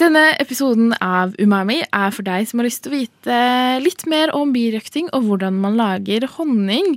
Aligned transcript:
Denne 0.00 0.30
episoden 0.40 0.94
av 1.04 1.34
Umami 1.36 1.82
er 1.84 2.12
for 2.16 2.24
deg 2.24 2.46
som 2.48 2.62
har 2.62 2.70
lyst 2.70 2.86
til 2.86 2.94
å 2.94 3.00
vite 3.02 3.40
litt 3.84 4.06
mer 4.08 4.30
om 4.32 4.54
birøkting 4.54 5.10
og 5.12 5.26
hvordan 5.26 5.58
man 5.60 5.76
lager 5.76 6.24
honning. 6.38 6.94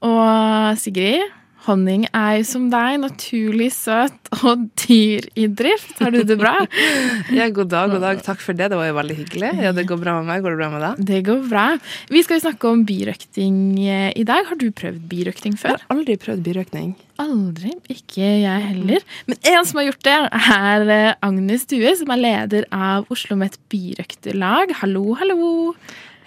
Og 0.00 0.78
Sigrid, 0.80 1.26
honning 1.68 2.06
er 2.16 2.42
som 2.48 2.68
deg 2.72 2.98
naturlig 3.02 3.68
søt 3.76 4.30
og 4.40 4.66
dyr 4.82 5.26
i 5.38 5.46
drift. 5.52 5.94
Har 6.00 6.14
du 6.14 6.22
det 6.26 6.38
bra? 6.40 6.54
Ja, 7.38 7.48
god 7.54 7.68
dag, 7.72 7.92
god 7.92 8.02
dag. 8.02 8.20
Takk 8.24 8.40
for 8.42 8.56
det. 8.56 8.70
Det 8.72 8.78
var 8.78 8.88
jo 8.88 8.96
veldig 8.96 9.16
hyggelig. 9.18 9.50
Ja, 9.62 9.72
Det 9.76 9.84
går 9.88 10.00
bra 10.00 10.16
med 10.18 10.30
meg. 10.30 10.42
Går 10.44 10.56
det 10.56 10.60
bra 10.62 10.70
med 10.72 10.84
deg? 10.84 11.02
Det 11.10 11.20
går 11.28 11.42
bra. 11.50 11.66
Vi 12.12 12.22
skal 12.24 12.38
jo 12.38 12.44
snakke 12.46 12.70
om 12.72 12.84
birøkting 12.88 13.58
eh, 13.84 14.08
i 14.16 14.24
dag. 14.28 14.48
Har 14.48 14.58
du 14.60 14.68
prøvd 14.72 15.04
birøkting 15.10 15.58
Jeg 15.58 15.76
har 15.76 15.84
aldri 15.92 16.16
prøvd 16.20 16.42
birøkting. 16.46 16.94
Aldri. 17.20 17.74
Ikke 17.92 18.24
jeg 18.24 18.66
heller. 18.70 19.06
Men 19.28 19.40
en 19.52 19.68
som 19.68 19.80
har 19.80 19.88
gjort 19.90 20.04
det, 20.08 20.18
er 20.58 20.92
eh, 20.94 21.14
Agnes 21.28 21.66
Due, 21.70 21.94
som 22.00 22.12
er 22.14 22.22
leder 22.24 22.68
av 22.72 23.08
Oslo 23.12 23.38
Met 23.40 23.58
birøkterlag. 23.72 24.76
Hallo, 24.82 25.12
hallo. 25.20 25.74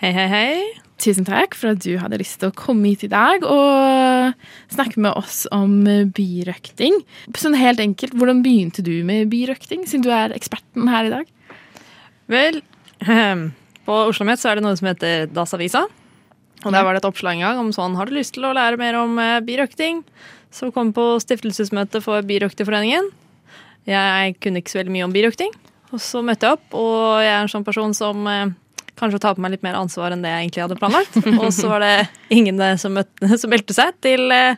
Hei, 0.01 0.09
hei, 0.17 0.23
hei. 0.25 0.61
Tusen 0.97 1.27
takk 1.27 1.53
for 1.53 1.75
at 1.75 1.83
du 1.83 1.91
hadde 2.01 2.17
lyst 2.17 2.39
til 2.41 2.49
å 2.49 2.55
komme 2.57 2.89
hit 2.89 3.03
i 3.05 3.09
dag 3.11 3.43
og 3.45 4.31
snakke 4.73 4.97
med 4.97 5.13
oss 5.13 5.43
om 5.53 5.75
byrøkting. 5.85 6.95
birøkting. 7.03 7.35
Sånn 7.37 7.53
helt 7.53 7.77
enkelt, 7.83 8.15
hvordan 8.17 8.39
begynte 8.41 8.81
du 8.81 9.03
med 9.05 9.29
birøkting, 9.29 9.83
siden 9.85 10.01
du 10.01 10.09
er 10.09 10.33
eksperten 10.33 10.89
her 10.89 11.05
i 11.05 11.11
dag? 11.13 11.29
Vel, 12.33 12.57
på 13.85 13.99
Oslo 14.07 14.25
Met 14.25 14.41
så 14.41 14.49
er 14.49 14.57
det 14.57 14.63
noe 14.65 14.79
som 14.79 14.89
heter 14.89 15.29
Dagsavisa. 15.29 15.83
Og 16.65 16.73
der 16.73 16.81
var 16.81 16.97
det 16.97 17.03
et 17.03 17.09
oppslag 17.11 17.37
en 17.37 17.45
gang 17.45 17.61
om 17.61 17.69
sånn 17.69 17.99
har 17.99 18.09
du 18.09 18.17
lyst 18.17 18.33
til 18.33 18.49
å 18.49 18.55
lære 18.57 18.81
mer 18.81 18.97
om 19.03 19.13
byrøkting? 19.21 19.45
birøkting. 20.01 20.01
Så 20.49 20.71
kom 20.73 20.95
på 20.97 21.05
stiftelsesmøte 21.21 22.01
for 22.01 22.25
Birøkterforeningen. 22.25 23.13
Jeg 23.85 24.33
kunne 24.41 24.65
ikke 24.65 24.73
så 24.73 24.81
veldig 24.81 24.97
mye 24.97 25.05
om 25.05 25.13
birøkting. 25.13 25.53
Og 25.93 26.01
så 26.01 26.25
møtte 26.25 26.49
jeg 26.49 26.57
opp, 26.57 26.73
og 26.73 27.21
jeg 27.21 27.35
er 27.35 27.45
en 27.45 27.53
sånn 27.53 27.69
person 27.69 27.93
som 27.93 28.25
eh, 29.01 29.15
å 29.17 29.21
ta 29.21 29.33
på 29.35 29.41
meg 29.43 29.55
litt 29.55 29.63
mer 29.65 29.77
ansvar 29.79 30.13
enn 30.15 30.21
det 30.23 30.29
jeg 30.31 30.45
egentlig 30.47 30.63
hadde 30.65 30.77
planlagt. 30.79 31.17
Og 31.43 31.49
så 31.55 31.69
var 31.71 31.83
det 31.85 31.93
ingen 32.37 32.59
eh, 32.61 32.77
som, 32.81 32.93
møtte, 32.97 33.31
som 33.41 33.51
meldte 33.53 33.73
seg 33.77 33.95
til 34.05 34.27
eh, 34.35 34.55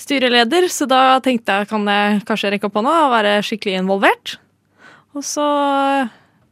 styreleder, 0.00 0.68
så 0.72 0.88
da 0.90 1.02
tenkte 1.24 1.60
jeg 1.62 1.68
kan 1.70 1.86
jeg 1.88 2.22
kanskje 2.28 2.50
rekke 2.56 2.68
opp 2.70 2.76
hånda 2.80 2.94
og 3.06 3.12
være 3.14 3.36
skikkelig 3.46 3.78
involvert. 3.82 4.36
Og 5.16 5.24
så 5.24 5.46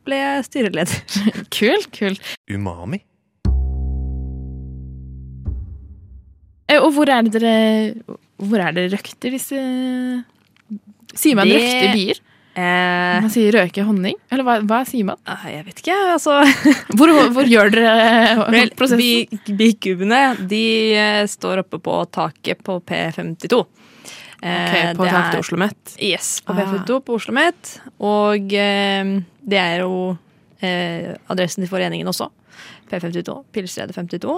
ble 0.05 0.17
jeg 0.21 0.45
styreleder. 0.51 1.03
Kult, 1.59 1.91
kult. 1.97 2.21
Umami. 2.53 3.01
Eh, 6.69 6.81
Og 6.81 6.95
hvor 6.97 7.11
er 7.13 7.27
det 7.27 7.35
dere 7.37 8.15
Hvor 8.41 8.63
er 8.65 8.73
det 8.73 8.87
røkter 8.95 9.35
disse 9.35 9.59
Sier 11.15 11.37
man 11.37 11.49
Det- 11.49 11.59
røkter 11.61 11.93
bier? 11.93 12.21
Eh, 12.55 13.21
Man 13.25 13.31
sier 13.35 13.51
røke 13.57 13.83
honning? 13.83 14.15
Eller 14.31 14.45
hva, 14.47 14.57
hva 14.63 14.81
sier 14.87 15.05
man? 15.09 15.19
jeg 15.51 15.65
vet 15.67 15.81
ikke, 15.83 15.97
altså 16.15 16.37
Hvor, 16.99 17.11
hvor 17.35 17.49
gjør 17.51 17.73
dere 17.75 18.47
Vel, 18.55 18.71
prosessen? 18.79 19.01
bi- 19.03 19.57
Bikubene 19.59 20.21
de 20.51 20.61
eh, 20.95 21.23
står 21.31 21.65
oppe 21.65 21.81
på 21.83 21.97
taket 22.15 22.63
på 22.63 22.77
P52. 22.87 23.65
Okay, 24.45 24.91
Ok, 24.93 24.97
på 25.01 25.07
taket 25.09 25.31
til 25.33 25.41
Oslo 25.43 25.59
Met. 25.65 25.95
Yes, 25.99 26.29
på 26.45 26.53
Ah. 26.55 26.61
P52 26.63 27.01
på 27.09 27.15
Oslo 27.19 27.35
Met. 27.35 27.75
Og 28.05 28.53
eh, 28.55 29.13
det 29.43 29.59
er 29.63 29.83
jo 29.83 29.95
eh, 30.61 31.15
adressen 31.33 31.65
til 31.65 31.71
foreningen 31.73 32.07
også. 32.13 32.29
P52, 32.91 33.39
Pilsredet 33.57 33.97
52. 33.97 34.37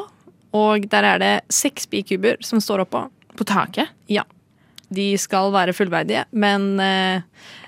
Og 0.56 0.86
der 0.88 1.04
er 1.12 1.18
det 1.20 1.34
seks 1.52 1.84
bikuber 1.90 2.38
som 2.40 2.62
står 2.64 2.86
oppå. 2.86 3.04
På 3.36 3.44
taket? 3.44 3.90
De 4.94 5.08
skal 5.18 5.50
være 5.54 5.74
fullverdige, 5.74 6.26
men 6.30 6.76
eh, 6.82 7.24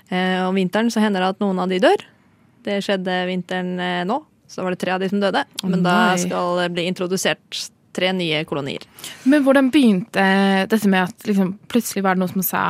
eh, 0.07 0.39
om 0.45 0.55
vinteren 0.55 0.91
så 0.93 1.03
hender 1.03 1.23
det 1.23 1.33
at 1.35 1.43
noen 1.43 1.59
av 1.59 1.71
de 1.71 1.81
dør. 1.83 2.05
Det 2.65 2.79
skjedde 2.85 3.17
vinteren 3.29 3.73
eh, 3.83 4.03
nå. 4.07 4.21
Så 4.49 4.63
var 4.65 4.73
det 4.73 4.79
tre 4.81 4.95
av 4.95 5.03
de 5.03 5.09
som 5.11 5.19
døde. 5.21 5.43
Men 5.61 5.83
da 5.85 6.15
skal 6.17 6.63
det 6.63 6.71
bli 6.73 6.87
introdusert 6.89 7.59
tre 7.93 8.09
nye 8.15 8.39
kolonier. 8.49 8.81
Men 9.29 9.43
hvordan 9.45 9.69
begynte 9.73 10.23
dette 10.71 10.89
med 10.89 11.09
at 11.09 11.27
liksom, 11.27 11.51
plutselig 11.69 12.01
var 12.05 12.17
det 12.17 12.23
noen 12.23 12.31
som 12.33 12.45
sa 12.45 12.63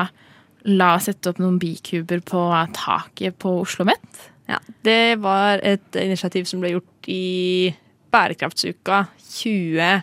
la 0.68 0.90
oss 0.98 1.08
sette 1.08 1.32
opp 1.32 1.40
noen 1.40 1.56
bikuber 1.62 2.20
på 2.26 2.42
taket 2.76 3.38
på 3.40 3.54
Oslo 3.62 3.88
Met? 3.88 4.26
Ja, 4.50 4.60
det 4.84 5.22
var 5.24 5.62
et 5.64 5.96
initiativ 6.02 6.50
som 6.50 6.60
ble 6.60 6.74
gjort 6.74 7.12
i 7.12 7.70
bærekraftsuka 8.12 9.06
20... 9.30 10.02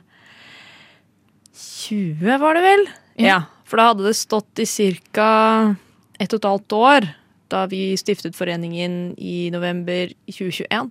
20 1.56 2.40
var 2.40 2.56
det 2.56 2.62
vel? 2.64 2.82
Ja. 3.20 3.26
Ja, 3.26 3.38
for 3.66 3.80
da 3.80 3.90
hadde 3.90 4.06
det 4.06 4.14
stått 4.18 4.62
i 4.62 4.66
ca. 5.12 5.74
ett 6.18 6.32
og 6.32 6.38
et 6.38 6.50
halvt 6.50 6.76
år 6.78 7.08
da 7.50 7.66
vi 7.70 7.96
stiftet 7.98 8.36
foreningen 8.36 9.14
i 9.18 9.50
november 9.54 10.10
2021. 10.26 10.90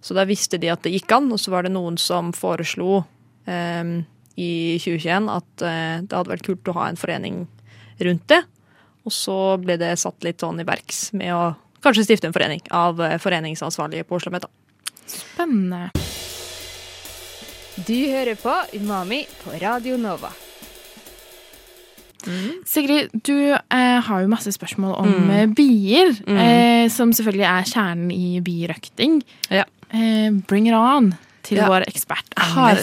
Så 0.00 0.14
da 0.14 0.26
visste 0.28 0.58
de 0.60 0.70
at 0.72 0.84
det 0.84 0.92
gikk 0.92 1.12
an, 1.16 1.30
og 1.32 1.40
så 1.40 1.52
var 1.54 1.64
det 1.64 1.72
noen 1.74 1.96
som 2.00 2.32
foreslo 2.36 3.02
em, 3.48 4.04
i 4.36 4.76
2021 4.82 5.30
at 5.32 5.64
eh, 5.64 6.04
det 6.04 6.12
hadde 6.12 6.34
vært 6.34 6.46
kult 6.46 6.68
å 6.68 6.76
ha 6.76 6.90
en 6.90 7.00
forening 7.00 7.46
rundt 8.04 8.26
det. 8.32 8.42
Og 9.08 9.14
så 9.14 9.56
ble 9.62 9.78
det 9.80 9.94
satt 10.02 10.26
litt 10.26 10.44
sånn 10.44 10.60
i 10.60 10.68
verks 10.68 11.08
med 11.16 11.32
å 11.32 11.54
kanskje 11.84 12.04
stifte 12.08 12.28
en 12.28 12.36
forening 12.36 12.64
av 12.74 13.00
eh, 13.00 13.16
foreningsansvarlige 13.22 14.06
på 14.08 14.20
Oslo 14.20 14.34
Meta. 14.34 14.52
Spennende. 15.06 15.88
Du 17.86 17.96
hører 18.08 18.36
på 18.40 18.52
Umami 18.76 19.24
på 19.42 19.56
Radio 19.62 19.96
Nova. 20.00 20.32
Sigrid, 22.68 23.14
du 23.26 23.36
eh, 23.54 24.00
har 24.06 24.22
jo 24.22 24.30
masse 24.32 24.52
spørsmål 24.54 24.96
om 25.02 25.14
mm. 25.30 25.54
bier, 25.56 26.12
eh, 26.30 26.86
som 26.92 27.14
selvfølgelig 27.16 27.48
er 27.48 27.70
kjernen 27.70 28.10
i 28.14 28.40
birøkting. 28.44 29.20
Ja. 29.50 29.64
Eh, 29.90 30.30
bring 30.48 30.68
it 30.68 30.76
on 30.76 31.14
til 31.46 31.60
Ja. 31.60 31.68
vår 31.70 31.86
ekspert 31.86 32.26
Jeg, 32.34 32.48
har, 32.56 32.80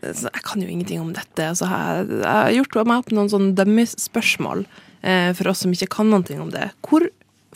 jeg 0.00 0.42
kan 0.46 0.62
jo 0.62 0.68
ingenting 0.68 1.00
om 1.02 1.12
dette. 1.12 1.50
Så 1.58 1.68
jeg, 1.68 2.08
jeg 2.08 2.26
har 2.26 2.52
gjort 2.56 2.78
meg 2.86 3.02
opp 3.02 3.12
noen 3.12 3.28
sånne 3.32 3.54
dummy-spørsmål 3.58 4.64
eh, 5.02 5.32
for 5.36 5.52
oss 5.52 5.64
som 5.66 5.74
ikke 5.74 5.90
kan 5.98 6.10
noe 6.12 6.40
om 6.40 6.52
det. 6.54 6.70
Hvor 6.86 7.06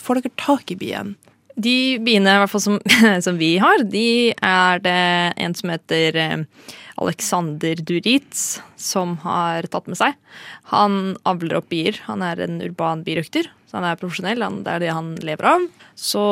får 0.00 0.20
dere 0.20 0.34
tak 0.40 0.74
i 0.74 0.76
bien? 0.78 1.14
De 1.54 1.98
biene 2.02 2.38
hvert 2.40 2.50
fall 2.50 2.62
som, 2.64 2.78
som 3.26 3.38
vi 3.38 3.56
har, 3.62 3.84
de 3.86 4.34
er 4.34 4.82
det 4.82 5.02
en 5.44 5.54
som 5.54 5.70
heter 5.70 6.18
eh, 6.18 6.72
Alexander 7.02 7.78
Duritz 7.82 8.60
som 8.80 9.16
har 9.22 9.66
tatt 9.70 9.88
med 9.90 9.98
seg. 9.98 10.18
Han 10.72 11.16
avler 11.26 11.58
opp 11.58 11.70
bier. 11.72 11.98
Han 12.08 12.22
er 12.26 12.42
en 12.44 12.60
urban 12.62 13.04
birøkter, 13.06 13.48
så 13.68 13.78
han 13.78 13.88
er 13.88 14.00
profesjonell. 14.00 14.42
Han, 14.44 14.62
det 14.66 14.76
er 14.76 14.84
det 14.84 14.94
han 14.94 15.14
lever 15.22 15.50
av. 15.54 15.66
Så 15.98 16.24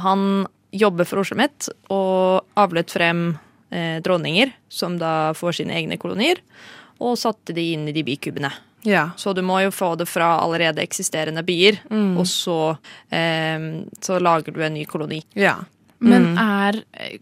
han 0.00 0.44
jobber 0.74 1.06
for 1.08 1.22
Oslo 1.22 1.38
mitt 1.38 1.68
og 1.92 2.44
avlet 2.58 2.90
frem 2.92 3.26
eh, 3.70 4.00
dronninger 4.04 4.52
som 4.72 4.98
da 5.00 5.32
får 5.38 5.60
sine 5.60 5.76
egne 5.78 6.00
kolonier, 6.00 6.40
og 7.02 7.18
satte 7.18 7.54
de 7.54 7.72
inn 7.74 7.88
i 7.90 7.94
de 7.94 8.04
bikubene. 8.06 8.50
Ja. 8.84 9.10
Så 9.16 9.32
du 9.36 9.42
må 9.42 9.60
jo 9.64 9.72
få 9.74 9.94
det 9.96 10.06
fra 10.10 10.34
allerede 10.42 10.82
eksisterende 10.84 11.44
bier, 11.46 11.80
og 11.90 12.26
så, 12.28 12.76
eh, 13.10 13.70
så 14.04 14.18
lager 14.20 14.52
du 14.52 14.60
en 14.64 14.76
ny 14.76 14.84
koloni. 14.88 15.22
ja. 15.34 15.56
Men 16.04 16.34
er 16.36 16.82
eh, 17.00 17.16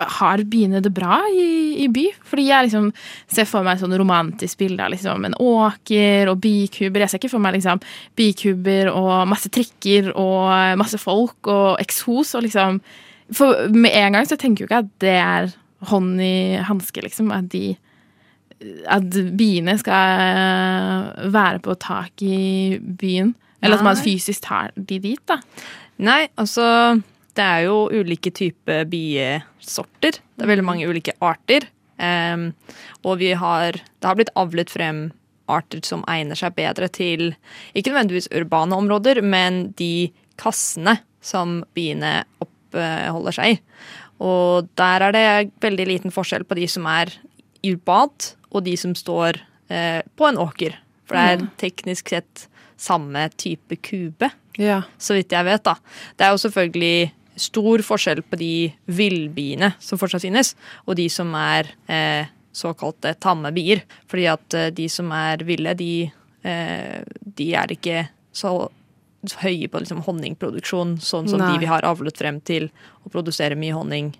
har 0.00 0.42
biene 0.44 0.80
det 0.84 0.92
bra 0.94 1.22
i, 1.32 1.76
i 1.84 1.88
by? 1.88 2.04
Fordi 2.26 2.46
jeg 2.50 2.68
liksom 2.68 2.90
ser 3.32 3.48
for 3.48 3.66
meg 3.66 3.80
sånn 3.80 3.96
romantisk 3.96 4.60
bilde 4.60 4.84
av 4.84 4.92
liksom 4.92 5.24
en 5.28 5.36
åker 5.40 6.30
og 6.32 6.40
bikuber. 6.42 7.04
Jeg 7.04 7.12
ser 7.12 7.22
ikke 7.22 7.32
for 7.32 7.44
meg 7.44 7.56
liksom 7.56 7.80
bikuber 8.18 8.90
og 8.92 9.26
masse 9.30 9.50
trikker 9.52 10.12
og 10.12 10.76
masse 10.80 11.00
folk 11.00 11.50
og 11.52 11.80
eksos 11.82 12.34
og 12.36 12.46
liksom 12.48 12.80
For 13.34 13.72
med 13.74 13.90
en 13.90 14.14
gang 14.14 14.26
så 14.28 14.36
tenker 14.38 14.62
jeg 14.62 14.68
jo 14.68 14.70
ikke 14.70 14.84
at 14.84 14.90
det 15.02 15.16
er 15.18 15.48
hånd 15.90 16.20
i 16.22 16.60
hanske, 16.62 17.02
liksom. 17.02 17.32
At 17.34 17.48
de 17.50 17.72
At 18.88 19.18
biene 19.36 19.76
skal 19.80 21.28
være 21.32 21.60
på 21.64 21.76
tak 21.82 22.22
i 22.24 22.78
byen. 22.80 23.34
Eller 23.62 23.80
at 23.80 23.84
man 23.84 23.98
fysisk 23.98 24.44
tar 24.46 24.72
de 24.76 24.98
dit, 25.02 25.20
da. 25.28 25.40
Nei, 25.96 26.26
altså 26.36 27.00
Det 27.36 27.44
er 27.44 27.66
jo 27.66 27.88
ulike 27.92 28.30
typer 28.32 28.86
biesorter. 28.88 30.16
Det 30.16 30.44
er 30.44 30.52
veldig 30.52 30.64
mange 30.64 30.88
ulike 30.88 31.12
arter. 31.20 31.68
Um, 31.96 32.50
og 33.04 33.18
vi 33.20 33.32
har 33.32 33.72
Det 33.72 34.04
har 34.04 34.16
blitt 34.16 34.32
avlet 34.36 34.72
frem 34.72 35.10
arter 35.48 35.80
som 35.86 36.04
egner 36.10 36.36
seg 36.38 36.56
bedre 36.56 36.88
til 36.90 37.30
ikke 37.76 37.92
nødvendigvis 37.92 38.28
urbane 38.34 38.74
områder, 38.74 39.22
men 39.22 39.70
de 39.78 40.10
kassene 40.40 40.98
som 41.22 41.60
biene 41.76 42.24
oppholder 42.42 43.36
seg 43.36 43.54
i. 43.54 43.60
Og 44.26 44.68
der 44.78 45.04
er 45.06 45.14
det 45.14 45.52
veldig 45.62 45.86
liten 45.86 46.14
forskjell 46.14 46.46
på 46.48 46.58
de 46.58 46.66
som 46.70 46.86
er 46.90 47.12
urbant, 47.66 48.34
og 48.52 48.64
de 48.66 48.76
som 48.76 48.94
står 48.94 49.40
eh, 49.68 50.02
på 50.16 50.28
en 50.28 50.38
åker. 50.42 50.76
For 51.06 51.16
det 51.16 51.26
er 51.36 51.48
teknisk 51.60 52.08
sett 52.14 52.46
samme 52.76 53.28
type 53.38 53.76
kube, 53.82 54.30
Ja. 54.58 54.82
så 54.98 55.14
vidt 55.16 55.32
jeg 55.32 55.44
vet. 55.44 55.62
da. 55.64 55.76
Det 56.16 56.26
er 56.26 56.30
jo 56.34 56.42
selvfølgelig 56.42 57.12
stor 57.36 57.78
forskjell 57.84 58.22
på 58.24 58.36
de 58.40 58.72
villbiene 58.88 59.74
som 59.78 59.98
fortsatt 60.00 60.22
finnes, 60.24 60.54
og 60.86 60.96
de 60.96 61.08
som 61.12 61.32
er 61.34 61.68
eh, 61.88 62.26
såkalte 62.56 63.14
tamme 63.20 63.52
bier. 63.52 63.82
Fordi 64.08 64.26
at 64.32 64.54
eh, 64.56 64.70
de 64.70 64.88
som 64.88 65.10
er 65.12 65.44
ville, 65.44 65.74
de, 65.76 66.10
eh, 66.44 67.02
de 67.36 67.48
er 67.54 67.72
ikke 67.76 68.08
så 68.32 68.68
høye 69.42 69.68
på 69.68 69.80
liksom, 69.82 70.02
honningproduksjon, 70.06 70.98
sånn 71.02 71.28
som 71.28 71.40
Nei. 71.40 71.52
de 71.54 71.64
vi 71.64 71.70
har 71.70 71.82
avlet 71.88 72.16
frem 72.16 72.40
til 72.46 72.68
å 73.04 73.10
produsere 73.12 73.56
mye 73.58 73.74
honning, 73.74 74.12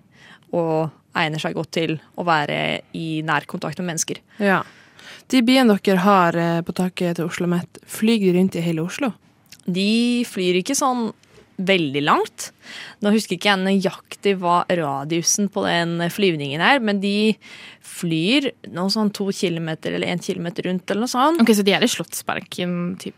og 0.53 0.91
egner 1.17 1.43
seg 1.43 1.57
godt 1.57 1.73
til 1.77 1.97
å 2.17 2.25
være 2.27 2.59
i 2.97 3.23
nær 3.27 3.47
kontakt 3.51 3.79
med 3.83 3.93
mennesker. 3.95 4.23
ja. 4.43 4.63
De 5.27 5.41
biene 5.43 5.75
dere 5.83 6.03
har 6.05 6.37
eh, 6.39 6.61
på 6.63 6.71
taket 6.79 7.17
til 7.19 7.27
Oslo 7.27 7.49
Met, 7.51 7.81
flyr 7.91 8.21
de 8.23 8.29
rundt 8.37 8.55
i 8.55 8.63
hele 8.63 8.85
Oslo? 8.85 9.09
De 9.67 10.23
flyr 10.23 10.61
ikke 10.61 10.77
sånn 10.79 11.09
veldig 11.57 12.03
langt. 12.05 12.51
Nå 13.03 13.11
husker 13.11 13.35
ikke 13.35 13.49
jeg 13.51 13.63
nøyaktig 13.65 14.37
hva 14.39 14.61
radiusen 14.71 15.49
på 15.51 15.65
den 15.67 15.99
flyvningen 16.13 16.63
er, 16.63 16.79
men 16.85 17.01
de 17.03 17.35
flyr 17.83 18.53
noe 18.77 18.93
sånn 18.93 19.11
to 19.17 19.27
kilometer 19.35 19.97
eller 19.97 20.13
én 20.15 20.23
kilometer 20.23 20.69
rundt 20.69 20.91
eller 20.93 21.07
noe 21.07 21.11
sånt. 21.11 21.43
Ok, 21.43 21.55
Så 21.57 21.65
de 21.67 21.75
er 21.75 21.83
i 21.83 21.91
Slottsparken, 21.91 22.97
typ. 23.03 23.17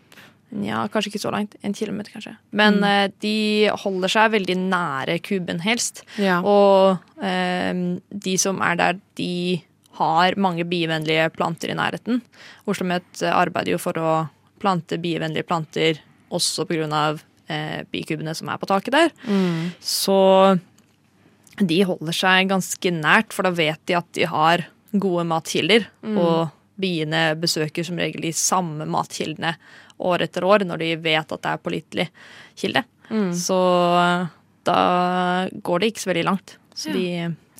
Ja, 0.64 0.86
kanskje 0.88 1.12
ikke 1.12 1.22
så 1.22 1.32
langt. 1.32 1.56
En 1.62 1.74
kilometer, 1.76 2.12
kanskje. 2.14 2.34
Men 2.56 2.80
eh, 2.86 3.10
de 3.20 3.68
holder 3.82 4.12
seg 4.12 4.32
veldig 4.32 4.56
nære 4.62 5.18
kuben, 5.24 5.60
helst. 5.64 6.04
Ja. 6.20 6.40
Og 6.40 7.02
eh, 7.24 7.98
de 8.08 8.36
som 8.40 8.62
er 8.64 8.78
der, 8.80 9.00
de 9.20 9.60
har 9.98 10.38
mange 10.40 10.64
bievennlige 10.68 11.28
planter 11.34 11.72
i 11.72 11.76
nærheten. 11.76 12.22
Oslo 12.70 12.86
Met 12.88 13.22
arbeider 13.28 13.74
jo 13.74 13.82
for 13.82 13.98
å 13.98 14.12
plante 14.62 14.98
bievennlige 15.02 15.46
planter 15.48 16.00
også 16.34 16.66
pga. 16.68 17.10
Eh, 17.48 17.80
bikubene 17.88 18.34
som 18.36 18.50
er 18.52 18.58
på 18.60 18.68
taket 18.68 18.92
der. 18.92 19.12
Så 19.80 20.18
de 21.58 21.78
holder 21.88 22.14
seg 22.14 22.50
ganske 22.50 22.92
nært, 22.92 23.32
for 23.32 23.48
da 23.48 23.52
vet 23.56 23.80
de 23.88 23.96
at 23.96 24.08
de 24.14 24.28
har 24.28 24.66
gode 24.92 25.24
matkilder. 25.28 25.88
Og 26.12 26.52
biene 26.80 27.32
besøker 27.40 27.86
som 27.86 27.98
regel 28.00 28.22
de 28.24 28.32
samme 28.36 28.86
matkildene 28.88 29.54
år 29.98 30.24
etter 30.28 30.46
år 30.46 30.64
når 30.66 30.82
de 30.84 30.92
vet 31.02 31.34
at 31.34 31.42
det 31.44 31.52
er 31.52 31.62
pålitelig 31.64 32.08
kilde. 32.58 32.84
Så 33.34 33.58
da 34.68 34.80
går 35.64 35.80
det 35.80 35.92
ikke 35.92 36.04
så 36.04 36.10
veldig 36.12 36.26
langt. 36.28 36.58
Så 36.78 36.92
de 36.94 37.06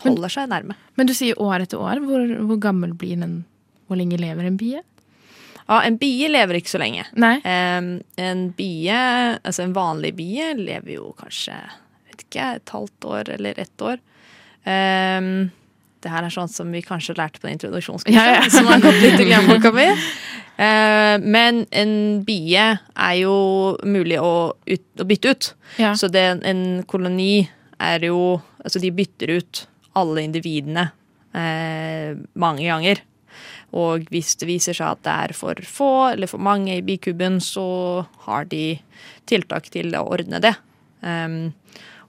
holder 0.05 0.31
seg 0.31 0.51
nærme. 0.53 0.77
Men 0.99 1.09
du 1.09 1.15
sier 1.17 1.39
år 1.43 1.65
etter 1.65 1.81
år. 1.83 2.03
Hvor, 2.05 2.23
hvor 2.51 2.61
gammel 2.63 2.95
blir 2.95 3.19
den? 3.19 3.41
Hvor 3.89 3.99
lenge 3.99 4.21
lever 4.21 4.47
en 4.47 4.59
bie? 4.61 4.83
Ja, 5.69 5.83
en 5.85 5.99
bie 6.01 6.29
lever 6.31 6.59
ikke 6.59 6.73
så 6.73 6.81
lenge. 6.81 7.05
Em, 7.45 7.89
en 8.17 8.45
bie, 8.57 8.99
altså 9.43 9.67
en 9.67 9.75
vanlig 9.77 10.15
bie, 10.17 10.53
lever 10.57 10.95
jo 10.95 11.11
kanskje 11.19 11.57
vet 12.09 12.25
ikke, 12.25 12.47
et 12.57 12.73
halvt 12.73 13.09
år 13.11 13.33
eller 13.37 13.61
ett 13.61 13.85
år. 13.85 14.01
Em, 14.69 15.51
det 16.05 16.13
her 16.13 16.27
er 16.27 16.33
sånn 16.35 16.51
som 16.51 16.71
vi 16.75 16.83
kanskje 16.85 17.17
lærte 17.19 17.41
på 17.43 17.51
introduksjonskurset, 17.51 18.15
Ja, 18.15 18.39
ja. 18.39 18.51
som 18.53 18.69
har 18.71 18.83
gått 18.83 19.01
litt 19.03 19.19
i 19.21 19.27
glemmeboka 19.29 19.73
mi. 19.79 19.87
Eh, 20.59 21.17
men 21.23 21.65
en 21.71 21.93
bie 22.27 22.67
er 22.79 23.15
jo 23.21 23.35
mulig 23.87 24.19
å, 24.23 24.53
ut, 24.67 24.87
å 24.99 25.07
bytte 25.09 25.33
ut. 25.35 25.51
Ja. 25.79 25.93
Så 25.99 26.11
det, 26.13 26.25
en 26.47 26.65
koloni 26.91 27.49
er 27.79 28.09
jo 28.11 28.41
Altså, 28.59 28.81
de 28.83 28.91
bytter 28.91 29.31
ut 29.39 29.61
alle 29.97 30.25
individene 30.27 30.89
eh, 31.33 32.19
mange 32.37 32.67
ganger. 32.67 32.99
Og 33.79 34.03
hvis 34.11 34.35
det 34.41 34.49
viser 34.49 34.77
seg 34.77 34.91
at 34.97 35.03
det 35.07 35.15
er 35.29 35.35
for 35.39 35.61
få 35.65 35.91
eller 36.11 36.29
for 36.29 36.43
mange 36.43 36.75
i 36.75 36.83
bikuben, 36.85 37.39
så 37.41 38.05
har 38.27 38.49
de 38.51 38.81
tiltak 39.31 39.71
til 39.73 39.95
å 39.97 40.03
ordne 40.11 40.41
det. 40.43 40.55
Um, 41.07 41.55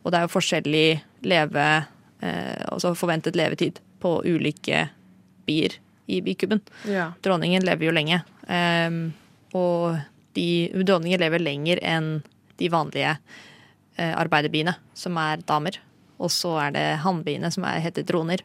og 0.02 0.10
det 0.12 0.20
er 0.20 0.26
jo 0.26 0.34
forskjellig 0.34 0.88
leve, 1.30 1.68
altså 2.20 2.92
forventet 3.00 3.38
levetid 3.40 3.80
på 4.04 4.18
ulike 4.28 4.90
bier 5.48 5.78
i 6.10 6.22
bikuben. 6.26 6.60
Ja. 6.90 7.12
Dronningen 7.22 7.64
lever 7.66 7.90
jo 7.90 7.94
lenge. 7.96 8.22
Um, 8.50 9.12
og 9.56 10.00
de, 10.38 10.70
dronningen 10.74 11.22
lever 11.22 11.42
lenger 11.42 11.82
enn 11.86 12.10
de 12.60 12.70
vanlige 12.72 13.14
eh, 13.96 14.14
arbeiderbiene, 14.14 14.76
som 14.98 15.18
er 15.22 15.44
damer. 15.48 15.80
Og 16.20 16.32
så 16.34 16.56
er 16.66 16.74
det 16.76 16.88
hannbiene, 17.06 17.52
som 17.54 17.68
er, 17.70 17.80
heter 17.84 18.06
droner. 18.08 18.44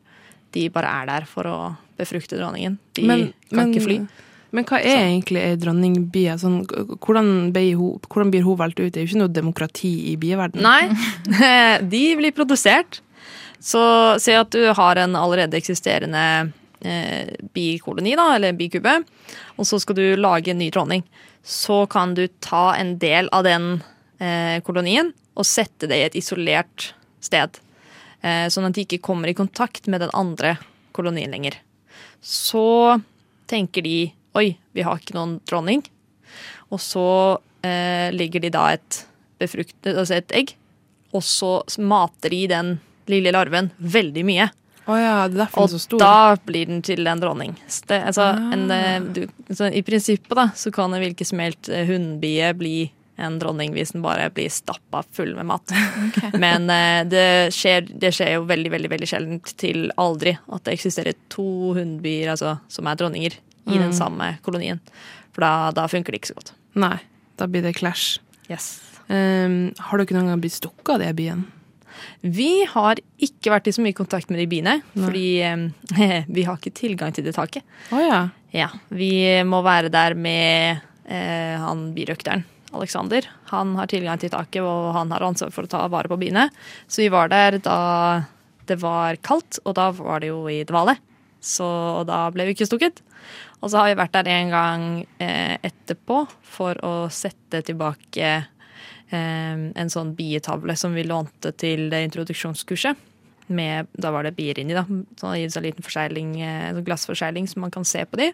De 0.54 0.68
bare 0.72 0.92
er 1.00 1.10
der 1.10 1.26
for 1.26 1.50
å 1.50 1.56
befrukte 1.98 2.38
dronningen. 2.38 2.78
De 2.94 3.08
kan 3.50 3.72
ikke 3.72 3.84
fly. 3.88 3.98
Men 4.54 4.66
hva 4.68 4.78
er 4.78 5.00
egentlig 5.08 5.40
ei 5.42 5.56
dronningbie? 5.58 6.36
Sånn, 6.38 6.60
hvordan, 7.02 7.50
blir 7.54 7.72
hun, 7.80 7.96
hvordan 8.06 8.30
blir 8.30 8.44
hun 8.46 8.60
valgt 8.60 8.78
ut? 8.78 8.92
Det 8.94 9.00
er 9.00 9.08
jo 9.08 9.10
ikke 9.10 9.22
noe 9.24 9.34
demokrati 9.34 9.90
i 10.12 10.14
bieverdenen. 10.20 10.62
Nei, 10.62 11.40
de 11.94 12.04
blir 12.20 12.36
produsert. 12.36 13.00
Så 13.64 13.80
se 14.20 14.34
at 14.36 14.52
du 14.52 14.60
har 14.76 14.98
en 15.00 15.16
allerede 15.16 15.56
eksisterende 15.56 16.52
eh, 16.84 17.32
bikoloni, 17.56 18.12
da, 18.18 18.34
eller 18.36 18.56
bikube, 18.58 18.98
og 19.56 19.68
så 19.68 19.80
skal 19.80 19.96
du 19.96 20.04
lage 20.20 20.52
en 20.52 20.60
ny 20.60 20.68
dronning. 20.74 21.04
Så 21.40 21.86
kan 21.88 22.12
du 22.16 22.26
ta 22.44 22.74
en 22.76 22.98
del 23.00 23.30
av 23.32 23.46
den 23.48 23.78
eh, 24.20 24.60
kolonien 24.66 25.14
og 25.34 25.48
sette 25.48 25.88
det 25.88 25.96
i 25.96 26.04
et 26.10 26.18
isolert 26.20 26.90
sted. 27.24 27.56
Eh, 28.20 28.46
sånn 28.52 28.68
at 28.68 28.76
de 28.76 28.84
ikke 28.84 29.02
kommer 29.04 29.32
i 29.32 29.36
kontakt 29.38 29.88
med 29.88 30.04
den 30.04 30.12
andre 30.12 30.58
kolonien 30.92 31.32
lenger. 31.32 31.56
Så 32.20 33.00
tenker 33.48 33.84
de 33.84 34.12
oi, 34.36 34.50
vi 34.76 34.84
har 34.84 35.00
ikke 35.00 35.16
noen 35.16 35.38
dronning. 35.48 35.80
Og 36.68 36.80
så 36.84 37.08
eh, 37.64 38.12
legger 38.12 38.44
de 38.44 38.52
da 38.52 38.68
et 38.76 39.04
altså 39.44 40.14
et 40.14 40.32
egg, 40.32 40.52
og 41.12 41.20
så 41.26 41.58
mater 41.82 42.32
de 42.32 42.44
den 42.48 42.68
lille 43.12 43.32
larven 43.34 43.70
veldig 43.78 44.24
mye. 44.26 44.48
Oh 44.86 45.00
ja, 45.00 45.28
det 45.28 45.46
Og 45.56 45.70
så 45.70 45.78
stor. 45.80 45.98
da 45.98 46.36
blir 46.44 46.68
den 46.68 46.82
til 46.84 47.06
en 47.08 47.20
dronning. 47.20 47.54
Det, 47.88 48.02
altså, 48.10 48.26
en, 48.52 48.66
eh, 48.70 49.00
du, 49.00 49.24
I 49.64 49.82
prinsippet 49.82 50.36
da, 50.36 50.50
så 50.54 50.72
kan 50.72 50.92
en 50.92 51.00
hvilken 51.00 51.26
som 51.26 51.40
helst 51.40 51.70
eh, 51.72 51.86
hunnbie 51.88 52.50
bli 52.54 52.76
en 53.16 53.38
dronning 53.38 53.72
hvis 53.72 53.94
den 53.94 54.02
bare 54.02 54.26
blir 54.34 54.50
stappa 54.52 55.04
full 55.16 55.32
med 55.38 55.48
mat. 55.48 55.72
Men 56.44 56.68
eh, 56.68 57.00
det, 57.08 57.26
skjer, 57.56 57.88
det 57.88 58.12
skjer 58.12 58.36
jo 58.36 58.44
veldig 58.50 58.74
veldig, 58.76 58.92
veldig 58.92 59.08
sjeldent 59.08 59.54
til 59.60 59.88
aldri 59.96 60.36
at 60.36 60.66
det 60.66 60.76
eksisterer 60.76 61.16
to 61.32 61.72
hunnbier 61.78 62.34
altså, 62.34 62.58
som 62.68 62.90
er 62.90 63.00
dronninger 63.00 63.40
i 63.64 63.80
den 63.80 63.94
samme 63.96 64.34
kolonien. 64.44 64.82
For 65.32 65.46
da, 65.46 65.72
da 65.72 65.88
funker 65.88 66.12
det 66.12 66.20
ikke 66.20 66.34
så 66.34 66.40
godt. 66.42 66.52
Nei, 66.76 66.98
da 67.40 67.48
blir 67.48 67.64
det 67.64 67.76
clash. 67.78 68.18
Yes. 68.52 68.74
Um, 69.08 69.72
har 69.78 70.00
dere 70.00 70.16
noen 70.18 70.34
gang 70.34 70.42
blitt 70.42 70.58
stukket 70.58 70.96
av 70.96 71.00
de 71.00 71.08
biene? 71.16 71.48
Vi 72.20 72.64
har 72.70 73.00
ikke 73.22 73.52
vært 73.52 73.68
i 73.70 73.74
så 73.76 73.84
mye 73.84 73.96
kontakt 73.96 74.32
med 74.32 74.40
de 74.42 74.48
biene, 74.50 74.78
fordi 74.94 75.28
eh, 75.44 76.24
vi 76.36 76.46
har 76.46 76.58
ikke 76.58 76.74
tilgang 76.76 77.14
til 77.14 77.26
det 77.26 77.36
taket. 77.36 77.64
Oh, 77.92 78.02
ja. 78.02 78.26
Ja, 78.54 78.68
Vi 78.94 79.42
må 79.42 79.64
være 79.66 79.90
der 79.90 80.14
med 80.14 80.82
eh, 81.10 81.56
han 81.58 81.88
birøkteren, 81.96 82.44
Alexander. 82.74 83.26
Han 83.50 83.74
har 83.78 83.90
tilgang 83.90 84.20
til 84.22 84.30
taket, 84.30 84.62
og 84.62 84.92
han 84.94 85.10
har 85.10 85.26
ansvar 85.26 85.50
for 85.54 85.66
å 85.66 85.72
ta 85.72 85.82
vare 85.90 86.10
på 86.10 86.18
biene. 86.20 86.48
Så 86.86 87.02
vi 87.02 87.10
var 87.10 87.32
der 87.32 87.58
da 87.62 87.78
det 88.64 88.78
var 88.80 89.18
kaldt, 89.20 89.58
og 89.64 89.74
da 89.76 89.90
var 89.92 90.22
det 90.22 90.30
jo 90.30 90.44
i 90.48 90.62
dvale. 90.64 90.96
Så 91.44 91.66
da 92.08 92.24
ble 92.32 92.46
vi 92.48 92.54
ikke 92.56 92.68
stukket. 92.70 93.02
Og 93.60 93.70
så 93.72 93.80
har 93.80 93.90
vi 93.90 93.98
vært 93.98 94.14
der 94.16 94.30
en 94.32 94.52
gang 94.52 94.82
eh, 95.22 95.56
etterpå 95.64 96.24
for 96.54 96.78
å 96.84 96.94
sette 97.12 97.62
tilbake 97.64 98.32
en 99.16 99.90
sånn 99.92 100.14
bietavle 100.18 100.76
som 100.76 100.94
vi 100.96 101.04
lånte 101.06 101.52
til 101.60 101.92
introduksjonskurset. 101.94 103.10
Med, 103.52 103.90
da 104.00 104.08
var 104.14 104.24
det 104.24 104.32
bier 104.38 104.56
inni, 104.58 104.72
da. 104.72 104.86
Så 105.20 105.34
det 105.34 105.42
gir 105.42 105.56
en 105.58 105.64
liten 105.66 105.84
forsegling, 105.84 106.30
eh, 106.40 106.70
sånn 106.72 106.86
glassforsegling, 106.86 107.48
så 107.50 107.60
man 107.60 107.70
kan 107.74 107.84
se 107.84 108.04
på 108.08 108.16
de. 108.16 108.30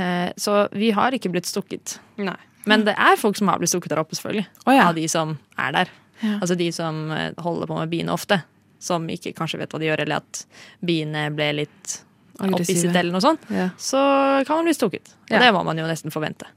Eh, 0.00 0.30
så 0.40 0.68
vi 0.72 0.90
har 0.96 1.12
ikke 1.12 1.28
blitt 1.34 1.50
stukket. 1.50 1.98
Nei. 2.16 2.38
Men 2.64 2.86
det 2.86 2.94
er 2.96 3.18
folk 3.20 3.36
som 3.36 3.50
har 3.50 3.58
blitt 3.60 3.72
stukket 3.72 3.92
der 3.92 4.00
oppe, 4.00 4.16
selvfølgelig. 4.16 4.46
Oh, 4.64 4.72
ja. 4.72 4.86
Av 4.88 4.96
de 4.96 5.04
som 5.10 5.34
er 5.58 5.74
der. 5.76 5.92
Ja. 6.22 6.38
Altså 6.38 6.56
de 6.56 6.70
som 6.72 7.10
eh, 7.10 7.34
holder 7.44 7.68
på 7.68 7.76
med 7.82 7.92
biene 7.92 8.14
ofte. 8.14 8.40
Som 8.82 9.04
ikke 9.12 9.34
kanskje 9.36 9.60
vet 9.60 9.74
hva 9.74 9.82
de 9.82 9.90
gjør, 9.90 10.06
eller 10.06 10.22
at 10.22 10.46
biene 10.80 11.26
ble 11.36 11.50
litt 11.60 11.98
Aggressive. 12.38 12.56
opphisset 12.56 12.96
eller 12.96 13.12
noe 13.12 13.22
sånt. 13.22 13.44
Ja. 13.52 13.68
Så 13.76 14.00
kan 14.46 14.56
man 14.62 14.70
bli 14.70 14.74
stukket. 14.78 15.12
Og 15.28 15.36
det 15.44 15.52
må 15.52 15.60
man 15.66 15.78
jo 15.78 15.84
nesten 15.90 16.14
forvente. 16.14 16.48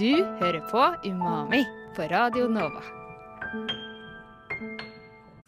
Du 0.00 0.14
hører 0.40 0.62
på 0.70 0.80
Umami 1.04 1.58
på 1.92 2.06
Radio 2.08 2.46
Nova. 2.48 2.80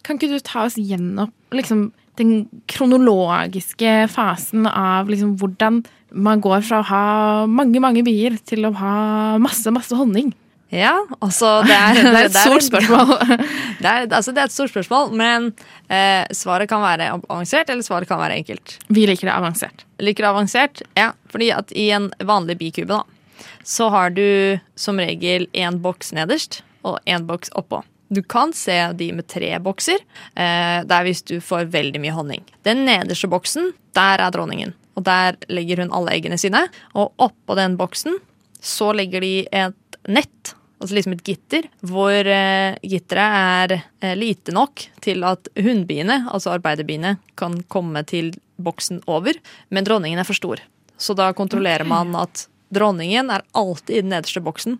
Kan 0.04 0.18
ikke 0.18 0.28
du 0.28 0.42
ta 0.44 0.66
oss 0.66 0.74
gjennom 0.76 1.30
liksom, 1.56 1.86
den 2.20 2.34
kronologiske 2.68 3.94
fasen 4.12 4.68
av 4.68 5.08
liksom, 5.08 5.38
hvordan 5.40 5.78
man 6.12 6.42
går 6.44 6.66
fra 6.68 6.82
å 6.82 6.88
ha 6.90 7.06
mange, 7.48 7.80
mange 7.80 8.02
bier 8.04 8.36
til 8.44 8.68
å 8.68 8.74
ha 8.76 8.96
masse, 9.40 9.72
masse 9.72 9.96
honning? 9.96 10.34
Ja, 10.68 10.98
altså 11.24 11.54
det 11.64 11.78
er, 11.78 12.02
Det 12.12 12.12
er 12.12 12.28
et 12.28 12.36
stort 12.36 12.68
spørsmål. 12.68 13.14
Det 13.82 13.88
er, 13.88 14.04
altså, 14.12 14.36
det 14.36 14.44
er 14.44 14.52
et 14.52 14.58
stort 14.58 14.74
spørsmål, 14.74 15.16
men 15.16 15.48
eh, 15.88 16.28
svaret 16.36 16.68
kan 16.68 16.84
være 16.84 17.08
avansert, 17.16 17.72
eller 17.72 17.88
svaret 17.88 18.12
kan 18.12 18.20
være 18.20 18.36
enkelt. 18.42 18.76
Vi 18.92 19.08
liker 19.08 19.32
det 19.32 19.38
avansert. 19.38 19.88
Liker 20.04 20.28
det 20.28 20.30
avansert? 20.34 20.84
Ja, 21.00 21.08
fordi 21.32 21.48
at 21.56 21.72
i 21.72 21.88
en 21.96 22.12
vanlig 22.20 22.60
bikube, 22.60 23.00
da, 23.00 23.21
så 23.64 23.88
har 23.92 24.14
du 24.16 24.58
som 24.76 25.00
regel 25.00 25.48
én 25.52 25.80
boks 25.82 26.12
nederst 26.16 26.62
og 26.86 26.98
én 27.06 27.26
boks 27.28 27.52
oppå. 27.58 27.82
Du 28.12 28.20
kan 28.22 28.52
se 28.52 28.74
de 28.98 29.08
med 29.16 29.26
tre 29.30 29.54
bokser. 29.64 30.02
Eh, 30.36 30.78
det 30.84 30.96
er 30.96 31.06
hvis 31.06 31.22
du 31.24 31.38
får 31.40 31.70
veldig 31.72 32.00
mye 32.02 32.12
honning. 32.12 32.42
Den 32.66 32.84
nederste 32.84 33.30
boksen, 33.32 33.70
der 33.96 34.20
er 34.20 34.34
dronningen. 34.34 34.74
Og 34.98 35.06
der 35.06 35.38
legger 35.48 35.80
hun 35.80 35.94
alle 35.96 36.12
eggene 36.18 36.36
sine. 36.40 36.66
Og 36.92 37.14
oppå 37.22 37.56
den 37.56 37.78
boksen 37.80 38.18
så 38.62 38.92
legger 38.94 39.24
de 39.24 39.32
et 39.50 39.96
nett, 40.06 40.52
altså 40.78 40.94
liksom 40.94 41.16
et 41.16 41.24
gitter, 41.26 41.66
hvor 41.86 42.12
eh, 42.12 42.76
gitteret 42.86 43.72
er 43.72 43.74
eh, 43.80 44.14
lite 44.18 44.54
nok 44.54 44.84
til 45.02 45.24
at 45.26 45.50
hunnbiene, 45.58 46.22
altså 46.30 46.54
arbeiderbiene, 46.54 47.16
kan 47.38 47.58
komme 47.72 48.04
til 48.06 48.30
boksen 48.62 49.02
over, 49.10 49.34
men 49.70 49.88
dronningen 49.88 50.20
er 50.20 50.28
for 50.28 50.38
stor. 50.38 50.62
Så 50.94 51.16
da 51.18 51.32
kontrollerer 51.34 51.86
man 51.88 52.14
at 52.14 52.46
dronningen 52.72 53.30
er 53.30 53.44
alltid 53.58 53.96
i 53.96 54.00
den 54.04 54.12
nederste 54.14 54.42
boksen, 54.44 54.78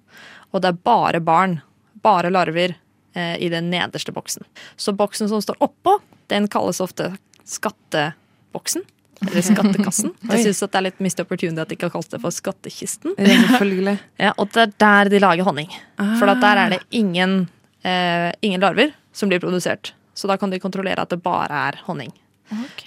og 0.53 0.63
det 0.63 0.73
er 0.73 0.81
bare 0.85 1.21
barn, 1.25 1.61
bare 2.05 2.31
larver, 2.33 2.75
eh, 3.15 3.37
i 3.43 3.49
den 3.53 3.71
nederste 3.73 4.13
boksen. 4.13 4.45
Så 4.77 4.95
boksen 4.97 5.29
som 5.29 5.43
står 5.43 5.61
oppå, 5.65 5.99
den 6.33 6.49
kalles 6.49 6.81
ofte 6.81 7.13
skatteboksen. 7.45 8.85
Eller 9.23 9.45
skattekassen. 9.47 10.11
Jeg 10.33 10.49
syns 10.49 10.63
det 10.65 10.79
er 10.79 10.85
litt 10.89 11.03
missed 11.05 11.23
opportunity 11.23 11.63
at 11.63 11.71
de 11.71 11.77
ikke 11.77 11.87
har 11.87 11.95
kalt 11.95 12.11
det 12.11 12.19
for 12.25 12.35
skattkisten. 12.35 13.15
Ja. 13.23 13.95
Ja, 14.23 14.33
og 14.37 14.51
det 14.55 14.65
er 14.65 14.73
der 14.83 15.11
de 15.13 15.21
lager 15.23 15.47
honning. 15.47 15.71
For 16.19 16.31
at 16.31 16.41
der 16.43 16.59
er 16.65 16.75
det 16.75 16.81
ingen, 16.91 17.45
eh, 17.87 18.33
ingen 18.43 18.63
larver 18.63 18.91
som 19.15 19.31
blir 19.31 19.43
produsert. 19.43 19.93
Så 20.15 20.27
da 20.29 20.37
kan 20.37 20.51
de 20.51 20.61
kontrollere 20.61 21.05
at 21.05 21.13
det 21.15 21.23
bare 21.23 21.61
er 21.69 21.79
honning. 21.87 22.11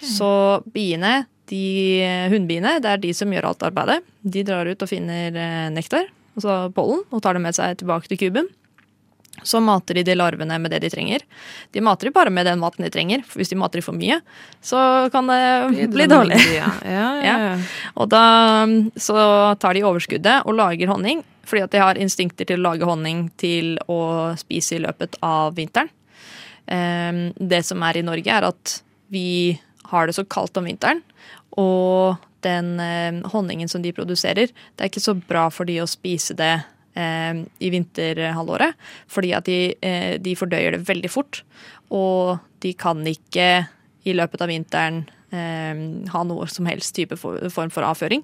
Så 0.03 0.61
biene, 0.73 1.25
de 1.51 2.27
hunnbiene, 2.33 2.77
det 2.81 2.91
er 2.91 3.01
de 3.03 3.13
som 3.15 3.31
gjør 3.33 3.51
alt 3.51 3.65
arbeidet. 3.67 4.01
De 4.21 4.43
drar 4.47 4.67
ut 4.67 4.81
og 4.85 4.89
finner 4.89 5.35
eh, 5.35 5.65
nektar, 5.73 6.07
altså 6.35 6.65
pollen, 6.75 7.03
og 7.11 7.23
tar 7.23 7.37
det 7.37 7.43
med 7.45 7.57
seg 7.57 7.77
tilbake 7.81 8.09
til 8.11 8.21
kuben. 8.25 8.49
Så 9.43 9.59
mater 9.59 9.97
de 9.99 10.05
de 10.07 10.15
larvene 10.15 10.57
med 10.63 10.71
det 10.71 10.79
de 10.85 10.89
trenger. 10.89 11.21
De 11.75 11.81
mater 11.83 12.07
de 12.07 12.13
bare 12.15 12.31
med 12.31 12.47
den 12.47 12.61
maten 12.61 12.85
de 12.85 12.89
trenger, 12.93 13.21
for 13.27 13.41
hvis 13.41 13.51
de 13.51 13.57
mater 13.59 13.81
de 13.81 13.85
for 13.85 13.97
mye, 13.97 14.21
så 14.63 14.79
kan 15.13 15.27
det 15.27 15.89
bli 15.91 16.07
dårlig. 16.09 16.39
Ja, 16.55 16.71
ja, 16.87 17.09
ja. 17.25 17.35
Og 17.99 18.09
da 18.13 18.23
så 18.95 19.17
tar 19.59 19.75
de 19.75 19.83
overskuddet 19.85 20.47
og 20.47 20.55
lager 20.57 20.89
honning, 20.93 21.21
fordi 21.45 21.65
at 21.65 21.75
de 21.75 21.83
har 21.83 21.99
instinkter 22.01 22.47
til 22.47 22.61
å 22.61 22.71
lage 22.71 22.87
honning 22.87 23.27
til 23.37 23.75
å 23.91 24.33
spise 24.39 24.79
i 24.79 24.81
løpet 24.87 25.19
av 25.21 25.53
vinteren. 25.59 25.91
Ehm, 26.71 27.33
Det 27.35 27.61
som 27.65 27.83
er 27.83 27.97
i 27.99 28.05
Norge, 28.07 28.31
er 28.31 28.47
at 28.47 28.79
vi 29.11 29.59
har 29.91 30.07
det 30.07 30.15
så 30.15 30.25
kaldt 30.25 30.57
om 30.57 30.65
vinteren, 30.65 31.03
og 31.61 32.21
den 32.45 32.79
eh, 32.79 33.19
honningen 33.33 33.69
som 33.71 33.83
de 33.83 33.93
produserer, 33.95 34.51
det 34.51 34.81
er 34.81 34.91
ikke 34.91 35.03
så 35.03 35.15
bra 35.17 35.47
for 35.53 35.67
de 35.69 35.79
å 35.81 35.89
spise 35.89 36.35
det 36.37 36.53
eh, 36.99 37.41
i 37.59 37.71
vinterhalvåret, 37.73 38.77
fordi 39.11 39.33
at 39.37 39.49
de, 39.49 39.59
eh, 39.81 40.15
de 40.21 40.35
fordøyer 40.37 40.77
det 40.77 40.85
veldig 40.89 41.11
fort, 41.11 41.41
og 41.93 42.37
de 42.65 42.73
kan 42.77 43.01
ikke 43.07 43.65
i 44.05 44.13
løpet 44.13 44.41
av 44.45 44.51
vinteren 44.51 45.05
ha 45.35 46.19
noe 46.23 46.45
som 46.47 46.67
helst 46.69 46.93
type 46.95 47.17
for, 47.19 47.41
form 47.51 47.71
for 47.73 47.83
avføring, 47.83 48.21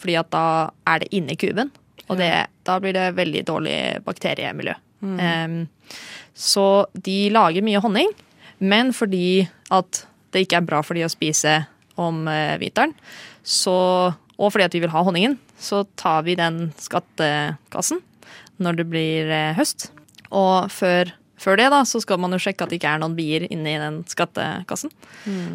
fordi 0.00 0.14
at 0.16 0.30
da 0.32 0.44
er 0.88 1.02
det 1.02 1.10
inni 1.12 1.34
kuben, 1.36 1.68
og 2.08 2.16
det, 2.16 2.30
da 2.64 2.78
blir 2.80 2.94
det 2.96 3.10
veldig 3.18 3.42
dårlig 3.50 3.76
bakteriemiljø. 4.06 4.72
Eh, 5.04 5.66
så 6.34 6.86
de 6.92 7.18
lager 7.34 7.64
mye 7.66 7.82
honning, 7.84 8.10
men 8.58 8.92
fordi 8.96 9.46
at 9.74 10.04
det 10.32 10.46
ikke 10.46 10.62
er 10.62 10.68
bra 10.68 10.80
for 10.82 10.98
de 10.98 11.04
å 11.06 11.12
spise 11.12 11.60
om 12.00 12.24
hviteren, 12.26 12.60
vinteren, 12.60 12.94
så, 13.44 13.76
og 14.38 14.52
fordi 14.52 14.64
at 14.66 14.74
vi 14.74 14.80
vil 14.82 14.92
ha 14.92 15.02
honningen, 15.04 15.36
så 15.60 15.84
tar 16.00 16.24
vi 16.26 16.36
den 16.38 16.72
skattekassen 16.80 18.00
når 18.62 18.80
det 18.80 18.86
blir 18.88 19.30
eh, 19.30 19.52
høst. 19.56 19.90
Og 20.34 20.70
før, 20.72 21.10
før 21.40 21.58
det 21.60 21.68
da, 21.74 21.82
så 21.86 22.00
skal 22.02 22.20
man 22.22 22.34
jo 22.34 22.40
sjekke 22.42 22.64
at 22.64 22.72
det 22.72 22.80
ikke 22.80 22.94
er 22.96 23.02
noen 23.02 23.16
bier 23.18 23.46
inni 23.50 23.76
den 23.80 24.02
skattekassen. 24.10 24.92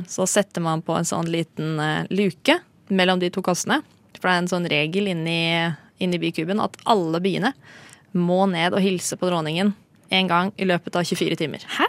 Så 0.10 0.27
setter 0.29 0.63
man 0.63 0.84
på 0.86 0.96
en 0.98 1.08
sånn 1.08 1.29
liten 1.31 1.79
eh, 1.84 2.10
luke 2.13 2.60
mellom 2.89 3.22
de 3.22 3.31
to 3.34 3.43
kassene. 3.46 3.81
For 4.19 4.27
det 4.27 4.34
er 4.34 4.43
en 4.43 4.51
sånn 4.51 4.67
regel 4.72 5.12
inni, 5.12 5.39
inni 6.03 6.19
bikuben 6.22 6.62
at 6.63 6.75
alle 6.89 7.22
biene 7.24 7.53
må 8.17 8.43
ned 8.50 8.74
og 8.74 8.84
hilse 8.84 9.17
på 9.19 9.29
dronningen 9.29 9.74
en 10.10 10.29
gang 10.29 10.51
i 10.58 10.65
løpet 10.65 10.98
av 10.98 11.05
24 11.05 11.38
timer. 11.39 11.65
Hæ? 11.77 11.88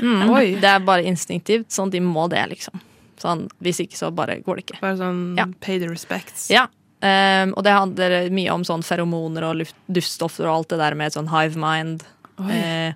Mm. 0.00 0.30
Det 0.62 0.66
er 0.66 0.82
bare 0.84 1.06
instinktivt. 1.06 1.70
Sånn, 1.72 1.92
de 1.92 2.02
må 2.02 2.26
det, 2.30 2.42
liksom. 2.50 2.82
Sånn, 3.20 3.48
hvis 3.60 3.82
ikke, 3.84 3.98
så 3.98 4.10
bare 4.14 4.38
går 4.42 4.56
det 4.60 4.64
ikke. 4.66 4.80
Bare 4.80 4.96
sånn 4.96 5.36
Ja. 5.38 5.46
pay 5.60 5.78
the 5.78 5.88
respects. 5.88 6.48
Ja, 6.50 6.66
Um, 7.00 7.54
og 7.56 7.64
det 7.64 7.72
handler 7.72 8.14
mye 8.28 8.52
om 8.52 8.60
sånn 8.60 8.82
feromoner 8.84 9.46
og 9.48 9.54
luft, 9.62 9.76
duftstoffer 9.88 10.44
og 10.44 10.52
alt 10.52 10.68
det 10.74 10.80
der 10.82 10.96
med 11.00 11.14
sånn 11.14 11.30
hive 11.32 11.56
mind. 11.56 12.02
Eh, 12.40 12.92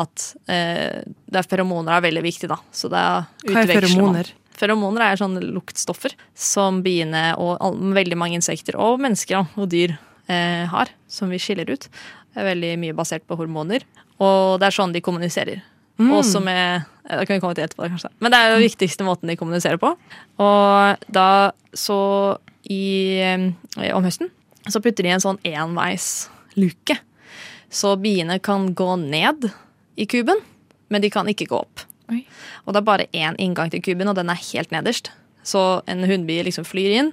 at 0.00 0.24
eh, 0.48 1.00
det 1.28 1.40
er 1.40 1.48
feromoner 1.48 1.96
er 1.96 2.04
veldig 2.04 2.22
viktig, 2.24 2.50
da. 2.52 2.58
Så 2.72 2.90
da 2.92 3.24
Hva 3.46 3.62
er 3.64 3.72
feromoner? 3.80 4.30
Feromoner 4.60 5.06
er 5.06 5.20
sånne 5.20 5.40
luktstoffer 5.54 6.12
som 6.36 6.82
biene 6.84 7.30
og 7.40 7.56
all, 7.64 7.76
veldig 7.96 8.18
mange 8.20 8.36
insekter 8.36 8.76
og 8.76 9.00
mennesker 9.00 9.40
og 9.56 9.70
dyr 9.72 9.96
eh, 10.28 10.66
har, 10.68 10.92
som 11.08 11.32
vi 11.32 11.40
skiller 11.40 11.72
ut. 11.72 11.88
Det 11.88 12.42
er 12.42 12.50
veldig 12.52 12.74
mye 12.84 12.96
basert 12.96 13.24
på 13.28 13.40
hormoner. 13.40 13.84
Og 14.20 14.60
det 14.60 14.68
er 14.68 14.76
sånn 14.76 14.92
de 14.92 15.00
kommuniserer. 15.00 15.62
Mm. 16.00 16.14
Også 16.16 16.40
med 16.40 16.86
er 17.10 17.18
Det 17.18 17.26
kan 17.26 17.36
vi 17.36 17.42
komme 17.42 17.56
til 17.58 17.64
etterpå, 17.66 17.88
kanskje. 17.90 18.10
Men 18.22 18.32
det 18.32 18.38
er 18.38 18.48
jo 18.48 18.58
den 18.58 18.68
viktigste 18.68 19.04
måten 19.04 19.28
de 19.28 19.36
kommuniserer 19.36 19.80
på. 19.82 19.96
Og 20.38 21.06
da 21.10 21.50
så 21.74 22.38
i, 22.70 23.18
eh, 23.18 23.90
om 23.96 24.04
høsten 24.04 24.30
så 24.68 24.80
putter 24.84 25.06
de 25.06 25.14
en 25.14 25.22
sånn 25.22 25.40
enveisluke. 25.46 26.98
Så 27.70 27.94
biene 28.00 28.38
kan 28.42 28.68
gå 28.74 28.96
ned 29.00 29.48
i 29.96 30.06
kuben, 30.06 30.42
men 30.88 31.02
de 31.02 31.10
kan 31.10 31.28
ikke 31.30 31.48
gå 31.50 31.60
opp. 31.60 31.84
Oi. 32.10 32.24
Og 32.66 32.74
det 32.74 32.80
er 32.80 32.88
bare 32.88 33.08
én 33.14 33.38
inngang 33.38 33.70
til 33.70 33.82
kuben, 33.82 34.10
og 34.10 34.18
den 34.18 34.30
er 34.30 34.38
helt 34.52 34.72
nederst. 34.74 35.12
Så 35.46 35.82
en 35.88 36.04
hunnbie 36.04 36.44
liksom 36.44 36.66
flyr 36.66 36.96
inn, 36.98 37.12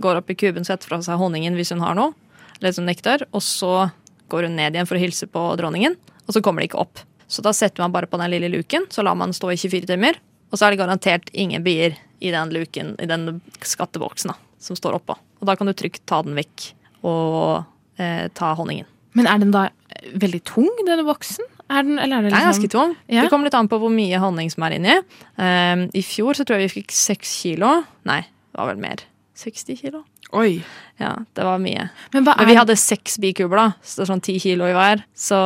går 0.00 0.20
opp 0.20 0.32
i 0.32 0.38
kuben, 0.38 0.64
setter 0.66 0.88
fra 0.88 1.00
seg 1.04 1.20
honningen 1.20 1.56
hvis 1.58 1.72
hun 1.74 1.84
har 1.84 1.96
noe, 1.98 2.14
eller 2.58 2.74
som 2.76 2.88
nektar, 2.88 3.26
og 3.32 3.44
så 3.44 3.90
går 4.32 4.48
hun 4.48 4.56
ned 4.58 4.74
igjen 4.74 4.88
for 4.88 4.98
å 4.98 5.02
hilse 5.02 5.28
på 5.30 5.44
dronningen, 5.60 5.96
og 6.26 6.34
så 6.34 6.42
kommer 6.44 6.62
de 6.62 6.70
ikke 6.70 6.80
opp. 6.80 7.04
Så 7.30 7.44
da 7.46 7.52
setter 7.54 7.84
man 7.84 7.94
bare 7.94 8.10
på 8.10 8.18
den 8.18 8.32
lille 8.32 8.50
luken, 8.50 8.88
så 8.90 9.04
lar 9.06 9.14
man 9.18 9.34
stå 9.36 9.52
i 9.54 9.58
24 9.60 9.86
timer, 9.92 10.18
og 10.50 10.58
så 10.58 10.66
er 10.66 10.74
det 10.74 10.80
garantert 10.82 11.30
ingen 11.30 11.62
bier 11.62 11.94
i 12.20 12.32
den 12.34 12.50
luken, 12.52 12.96
i 12.98 13.06
den 13.06 13.40
skatteboksen 13.62 14.32
da, 14.32 14.38
som 14.58 14.78
står 14.78 14.98
oppå. 14.98 15.14
Og 15.40 15.46
da 15.48 15.54
kan 15.56 15.70
du 15.70 15.74
trygt 15.76 16.02
ta 16.10 16.20
den 16.26 16.34
vekk 16.36 16.72
og 17.06 17.62
eh, 18.02 18.26
ta 18.36 18.50
honningen. 18.58 18.88
Men 19.16 19.30
er 19.30 19.40
den 19.42 19.54
da 19.54 19.68
eh, 19.70 20.10
veldig 20.20 20.42
tung, 20.50 20.68
denne 20.82 21.06
boksen? 21.06 21.46
Er 21.70 21.86
den, 21.86 22.00
eller 22.02 22.18
er 22.18 22.26
Den 22.26 22.34
er 22.34 22.34
liksom 22.34 22.50
ganske 22.50 22.72
tung. 22.72 22.96
Ja. 23.06 23.22
Det 23.22 23.30
kommer 23.30 23.46
litt 23.46 23.56
an 23.56 23.70
på 23.70 23.78
hvor 23.78 23.92
mye 23.94 24.18
honning 24.18 24.50
som 24.50 24.66
er 24.66 24.74
inni. 24.80 24.96
Um, 25.38 25.86
I 25.94 26.02
fjor 26.02 26.34
så 26.34 26.42
tror 26.42 26.58
jeg 26.58 26.66
vi 26.66 26.80
fikk 26.80 26.94
seks 26.94 27.36
kilo. 27.44 27.76
Nei, 28.10 28.24
det 28.26 28.58
var 28.58 28.72
vel 28.72 28.82
mer. 28.82 29.04
60 29.38 29.78
kilo? 29.78 30.02
Oi. 30.36 30.60
Ja, 31.00 31.14
det 31.34 31.46
var 31.46 31.62
mye. 31.62 31.88
Men 32.12 32.26
er 32.26 32.42
Men 32.42 32.50
vi 32.50 32.58
hadde 32.58 32.76
seks 32.76 33.16
bikubler. 33.22 33.72
Så 33.82 34.00
det 34.00 34.04
er 34.04 34.10
sånn 34.12 34.24
ti 34.26 34.36
kilo 34.42 34.66
i 34.68 34.74
hver. 34.74 35.06
Så 35.16 35.38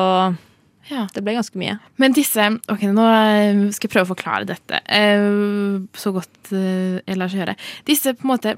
ja. 0.90 1.06
det 1.14 1.22
ble 1.24 1.36
ganske 1.36 1.58
mye. 1.60 1.78
Men 2.00 2.14
disse 2.16 2.46
Ok, 2.70 2.86
nå 2.92 3.06
skal 3.74 3.88
jeg 3.88 3.92
prøve 3.92 4.06
å 4.06 4.12
forklare 4.12 4.48
dette 4.48 4.80
eh, 4.84 5.26
så 5.98 6.14
godt 6.14 6.52
eh, 6.54 7.00
jeg 7.02 7.20
lar 7.20 7.32
seg 7.32 7.44
gjøre. 7.44 7.56
Disse 7.88 8.14
på 8.16 8.26
en 8.26 8.32
måte 8.34 8.56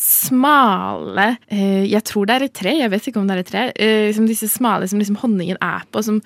smale 0.00 1.34
eh, 1.52 1.84
Jeg 1.90 2.00
tror 2.08 2.28
det 2.28 2.36
er 2.36 2.46
et 2.46 2.56
tre, 2.56 2.72
jeg 2.78 2.92
vet 2.92 3.10
ikke 3.10 3.20
om 3.20 3.28
det 3.28 3.36
er 3.36 3.42
et 3.42 3.52
tre. 3.52 3.66
Liksom 4.08 4.30
disse 4.30 4.48
smale 4.52 4.88
som 4.88 5.02
liksom 5.02 5.20
honningen 5.20 5.60
er 5.60 5.84
på, 5.90 6.04
som 6.06 6.22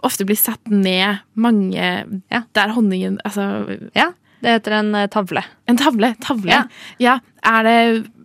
ofte 0.00 0.24
blir 0.24 0.38
satt 0.40 0.70
ned 0.72 1.20
mange 1.36 1.88
Ja. 2.32 2.38
Der 2.56 2.72
honningen 2.72 3.18
Altså 3.20 3.76
Ja, 3.92 4.14
det 4.42 4.56
heter 4.56 4.78
en 4.80 4.94
eh, 4.98 5.08
tavle. 5.12 5.44
En 5.70 5.78
tavle. 5.78 6.14
Tavle. 6.24 6.50
Ja. 6.52 6.62
Ja. 6.98 7.18
Er 7.46 7.66
det 7.66 7.78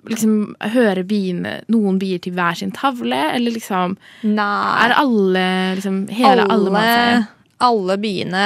liksom 0.07 0.55
Hører 0.73 1.03
biene 1.03 1.57
noen 1.67 1.97
bier 1.99 2.21
til 2.23 2.35
hver 2.37 2.55
sin 2.55 2.71
tavle, 2.75 3.17
eller 3.35 3.51
liksom 3.57 3.97
Nei. 4.23 4.85
Er 4.85 4.95
alle 5.01 5.43
liksom 5.75 6.05
Hele 6.15 6.45
alle, 6.47 6.71
alle, 6.71 7.27
alle 7.67 7.97
biene 8.01 8.45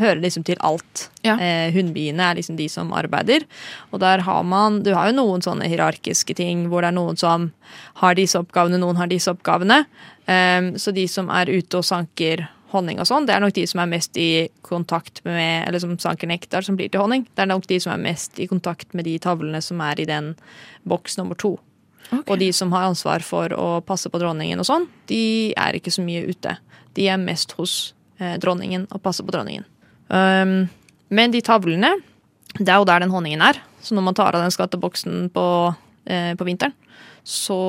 hører 0.00 0.22
liksom 0.22 0.44
til 0.46 0.56
alt. 0.64 1.08
Ja. 1.26 1.34
Eh, 1.36 1.72
Hunnbiene 1.74 2.30
er 2.30 2.38
liksom 2.38 2.56
de 2.56 2.68
som 2.72 2.92
arbeider. 2.96 3.44
Og 3.90 4.00
der 4.00 4.22
har 4.24 4.42
man 4.46 4.82
Du 4.86 4.94
har 4.94 5.10
jo 5.10 5.18
noen 5.18 5.44
sånne 5.44 5.68
hierarkiske 5.68 6.36
ting 6.38 6.68
hvor 6.70 6.80
det 6.80 6.92
er 6.92 6.96
noen 6.96 7.18
som 7.20 7.50
har 8.00 8.16
disse 8.16 8.38
oppgavene, 8.40 8.80
noen 8.80 8.96
har 8.96 9.10
disse 9.10 9.32
oppgavene. 9.32 9.82
Eh, 10.24 10.72
så 10.80 10.94
de 10.96 11.06
som 11.10 11.28
er 11.34 11.52
ute 11.52 11.82
og 11.82 11.84
sanker 11.86 12.46
honning 12.72 13.00
og 13.02 13.08
sånn, 13.08 13.26
det 13.28 13.34
er 13.34 13.42
nok 13.42 13.54
de 13.56 13.64
som 13.68 13.82
er 13.82 13.90
mest 13.90 14.16
i 14.20 14.48
kontakt 14.66 15.22
med 15.26 15.66
Eller 15.68 15.82
som 15.82 15.96
sanker 15.98 16.30
nektar 16.30 16.64
som 16.66 16.76
blir 16.78 16.90
til 16.90 17.02
honning. 17.02 17.26
Det 17.34 17.44
er 17.44 17.50
nok 17.50 17.66
de 17.70 17.80
som 17.82 17.92
er 17.94 18.02
mest 18.02 18.38
i 18.40 18.46
kontakt 18.50 18.94
med 18.94 19.08
de 19.08 19.16
tavlene 19.22 19.60
som 19.64 19.80
er 19.84 20.00
i 20.00 20.08
den 20.08 20.34
boks 20.88 21.18
nummer 21.18 21.38
to. 21.38 21.56
Og 22.26 22.38
de 22.40 22.50
som 22.52 22.72
har 22.74 22.88
ansvar 22.88 23.22
for 23.22 23.52
å 23.54 23.80
passe 23.86 24.10
på 24.10 24.18
dronningen 24.18 24.60
og 24.60 24.66
sånn, 24.66 24.86
de 25.10 25.52
er 25.58 25.78
ikke 25.78 25.92
så 25.94 26.02
mye 26.02 26.24
ute. 26.26 26.56
De 26.98 27.06
er 27.06 27.20
mest 27.22 27.54
hos 27.58 27.94
eh, 28.18 28.36
dronningen 28.42 28.88
og 28.90 29.02
passer 29.04 29.26
på 29.26 29.34
dronningen. 29.34 29.66
Um, 30.10 30.66
men 31.14 31.34
de 31.34 31.42
tavlene, 31.46 31.92
det 32.58 32.66
er 32.66 32.80
jo 32.80 32.88
der 32.88 33.04
den 33.04 33.14
honningen 33.14 33.44
er. 33.46 33.60
Så 33.80 33.94
når 33.94 34.08
man 34.08 34.18
tar 34.18 34.34
av 34.34 34.42
den 34.42 34.54
skatteboksen 34.54 35.30
på, 35.34 35.46
eh, 36.10 36.32
på 36.34 36.46
vinteren, 36.48 36.74
så 37.24 37.60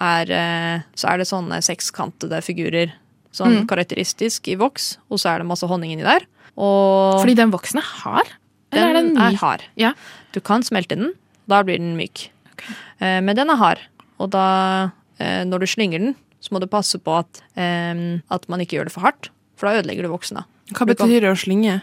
er, 0.00 0.30
eh, 0.30 0.82
så 0.94 1.12
er 1.12 1.18
det 1.18 1.28
sånne 1.28 1.60
sekskantede 1.64 2.40
figurer. 2.44 2.92
Sånn 3.32 3.60
Mm. 3.60 3.66
karakteristisk 3.70 4.48
i 4.48 4.56
voks, 4.56 4.98
og 5.10 5.18
så 5.18 5.30
er 5.34 5.38
det 5.38 5.46
masse 5.46 5.66
honning 5.66 5.92
inni 5.92 6.02
der. 6.02 6.26
Og 6.58 7.20
Fordi 7.22 7.36
den 7.36 7.50
voksen 7.52 7.78
er 7.78 7.86
hard? 8.02 8.28
Eller 8.72 8.88
er 8.90 8.92
den 8.94 9.14
den 9.14 9.22
er 9.22 9.36
hard. 9.36 9.62
Ja. 9.76 9.92
Du 10.32 10.40
kan 10.40 10.62
smelte 10.62 10.96
den, 10.96 11.12
da 11.48 11.62
blir 11.62 11.78
den 11.78 11.96
myk. 11.96 12.28
Eh, 13.00 13.20
men 13.20 13.34
den 13.36 13.48
er 13.50 13.56
hard, 13.56 13.78
og 14.18 14.30
da, 14.30 14.90
eh, 15.18 15.44
når 15.44 15.60
du 15.60 15.66
slynger 15.66 15.98
den, 15.98 16.16
så 16.42 16.50
må 16.52 16.60
du 16.60 16.66
passe 16.66 16.98
på 16.98 17.18
at, 17.18 17.40
eh, 17.56 18.18
at 18.30 18.48
man 18.48 18.60
ikke 18.60 18.78
gjør 18.78 18.84
det 18.84 18.92
for 18.92 19.00
hardt, 19.02 19.30
for 19.56 19.68
da 19.68 19.80
ødelegger 19.82 20.02
du 20.02 20.08
voksen. 20.08 20.34
da. 20.36 20.44
Hva 20.72 20.86
betyr 20.86 21.20
det 21.20 21.30
å 21.30 21.38
slynge? 21.38 21.82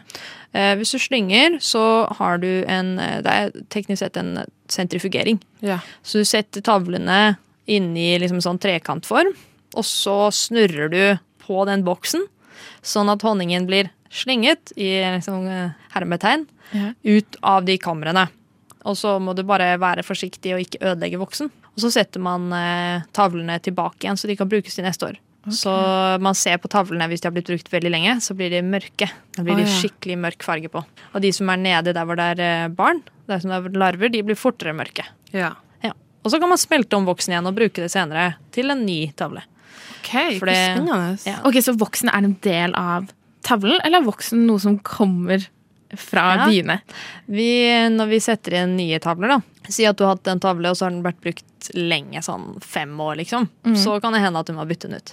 Eh, 0.53 0.75
hvis 0.75 0.91
du 0.91 0.97
slynger, 0.97 1.57
så 1.59 2.07
har 2.17 2.37
du 2.37 2.63
en 2.67 2.95
Det 2.97 3.25
er 3.27 3.51
teknisk 3.69 3.97
sett 3.99 4.15
en 4.17 4.45
sentrifugering. 4.69 5.41
Ja. 5.61 5.79
Så 6.03 6.19
du 6.19 6.23
setter 6.23 6.61
tavlene 6.61 7.37
inni 7.67 8.17
liksom 8.19 8.39
sånn 8.41 8.59
trekantform, 8.59 9.33
og 9.75 9.83
så 9.83 10.31
snurrer 10.31 10.89
du 10.89 11.19
på 11.47 11.63
den 11.69 11.85
boksen, 11.87 12.25
sånn 12.85 13.11
at 13.13 13.23
honningen 13.25 13.67
blir 13.69 13.89
slynget 14.13 14.73
i 14.79 14.91
liksom, 15.17 15.47
eh, 15.47 15.71
hermetegn 15.95 16.47
Ja. 16.73 16.91
ut 17.03 17.35
av 17.43 17.63
de 17.65 17.77
kamrene. 17.79 18.27
Og 18.87 18.95
så 18.99 19.17
må 19.23 19.33
du 19.35 19.43
bare 19.47 19.77
være 19.79 20.03
forsiktig 20.03 20.53
og 20.55 20.59
ikke 20.63 20.81
ødelegge 20.83 21.19
voksen. 21.19 21.49
Og 21.75 21.79
så 21.83 21.91
setter 21.93 22.19
man 22.23 22.51
eh, 22.55 23.01
tavlene 23.15 23.59
tilbake 23.63 24.03
igjen, 24.03 24.17
så 24.19 24.27
de 24.27 24.35
kan 24.39 24.49
brukes 24.51 24.75
til 24.75 24.83
neste 24.87 25.07
år. 25.11 25.17
Så 25.47 25.71
man 26.19 26.35
ser 26.35 26.57
på 26.59 26.67
tavlene 26.67 27.05
hvis 27.07 27.21
de 27.23 27.29
har 27.29 27.31
blitt 27.35 27.47
brukt 27.47 27.69
veldig 27.71 27.91
lenge, 27.93 28.15
så 28.19 28.35
blir 28.35 28.51
de 28.51 28.59
mørke. 28.67 29.07
Da 29.37 29.43
blir 29.47 29.55
de 29.55 29.63
ja. 29.63 29.75
skikkelig 29.79 30.17
mørk 30.19 30.43
farge 30.43 30.67
på. 30.73 30.81
Og 31.15 31.21
de 31.23 31.31
som 31.31 31.47
er 31.53 31.61
nede 31.61 31.93
der 31.95 32.03
hvor 32.07 32.19
det 32.19 32.25
er 32.35 32.41
eh, 32.43 32.67
barn, 32.75 32.99
der 33.31 33.39
som 33.39 33.53
det 33.53 33.59
er 33.71 33.79
larver, 33.79 34.11
de 34.11 34.23
blir 34.27 34.35
fortere 34.39 34.75
mørke. 34.75 35.05
ja. 35.31 35.53
Ja. 35.85 35.93
Og 36.25 36.31
så 36.33 36.39
kan 36.41 36.49
man 36.51 36.59
smelte 36.59 36.97
om 36.97 37.05
voksen 37.07 37.31
igjen 37.31 37.47
og 37.47 37.55
bruke 37.55 37.79
det 37.79 37.91
senere 37.93 38.33
til 38.51 38.71
en 38.73 38.81
ny 38.83 39.13
tavle. 39.15 39.45
OK, 39.97 40.39
For 40.39 40.45
det... 40.49 40.57
det-. 40.79 41.27
Ja. 41.27 41.37
Ok, 41.47 41.59
Så 41.65 41.75
voksen 41.77 42.09
er 42.13 42.23
en 42.23 42.37
del 42.45 42.73
av 42.77 43.09
tavlen, 43.47 43.79
eller 43.83 44.01
er 44.01 44.07
voksen 44.07 44.45
noe 44.47 44.59
som 44.59 44.79
kommer 44.79 45.45
fra 45.95 46.23
Ja. 46.35 46.47
biene? 46.49 46.79
Vi, 47.31 47.49
når 47.93 48.09
vi 48.11 48.17
setter 48.19 48.57
inn 48.63 48.75
nye 48.79 48.99
tavler, 48.99 49.37
da 49.37 49.41
Si 49.71 49.83
at 49.87 49.97
du 49.99 50.05
har 50.05 50.15
hatt 50.15 50.27
en 50.31 50.39
tavle, 50.39 50.69
og 50.71 50.77
så 50.79 50.85
har 50.87 50.93
den 50.95 51.03
vært 51.03 51.19
brukt 51.19 51.65
lenge, 51.75 52.21
sånn 52.23 52.61
fem 52.63 52.93
år, 53.03 53.17
liksom. 53.19 53.49
Så 53.75 53.97
kan 53.99 54.13
det 54.15 54.21
hende 54.23 54.39
at 54.39 54.47
du 54.47 54.53
må 54.55 54.63
bytte 54.67 54.87
den 54.87 54.95
ut. 55.01 55.11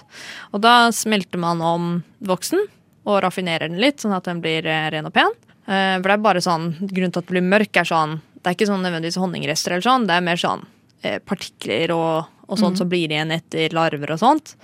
Og 0.55 0.61
da 0.63 0.91
smelter 0.95 1.37
man 1.43 1.59
om 1.59 1.89
voksen 2.23 2.61
og 3.05 3.17
raffinerer 3.25 3.67
den 3.67 3.81
litt, 3.83 3.99
sånn 3.99 4.15
at 4.15 4.23
den 4.29 4.39
blir 4.39 4.63
eh, 4.65 4.87
ren 4.95 5.09
og 5.09 5.13
pen. 5.13 5.27
Eh, 5.67 5.97
For 5.99 6.07
det 6.07 6.15
er 6.15 6.23
bare 6.23 6.39
sånn, 6.45 6.69
Grunnen 6.87 7.11
til 7.11 7.19
at 7.19 7.27
den 7.27 7.33
blir 7.35 7.43
mørk, 7.51 7.75
er 7.81 7.83
sånn 7.89 8.21
Det 8.39 8.47
er 8.47 8.55
ikke 8.55 8.67
sånn 8.69 8.83
nødvendigvis 8.85 9.19
honningrester, 9.19 9.75
eller 9.75 9.81
sånn, 9.89 10.07
det 10.07 10.15
er 10.15 10.21
mer 10.23 10.39
sånn 10.39 10.63
eh, 11.03 11.19
partikler 11.19 11.91
og, 11.91 12.31
og 12.45 12.59
sånt 12.59 12.79
som 12.79 12.89
blir 12.89 13.09
igjen 13.09 13.33
etter 13.33 13.73
larver 13.75 14.15
og 14.15 14.21
sånt. 14.21 14.55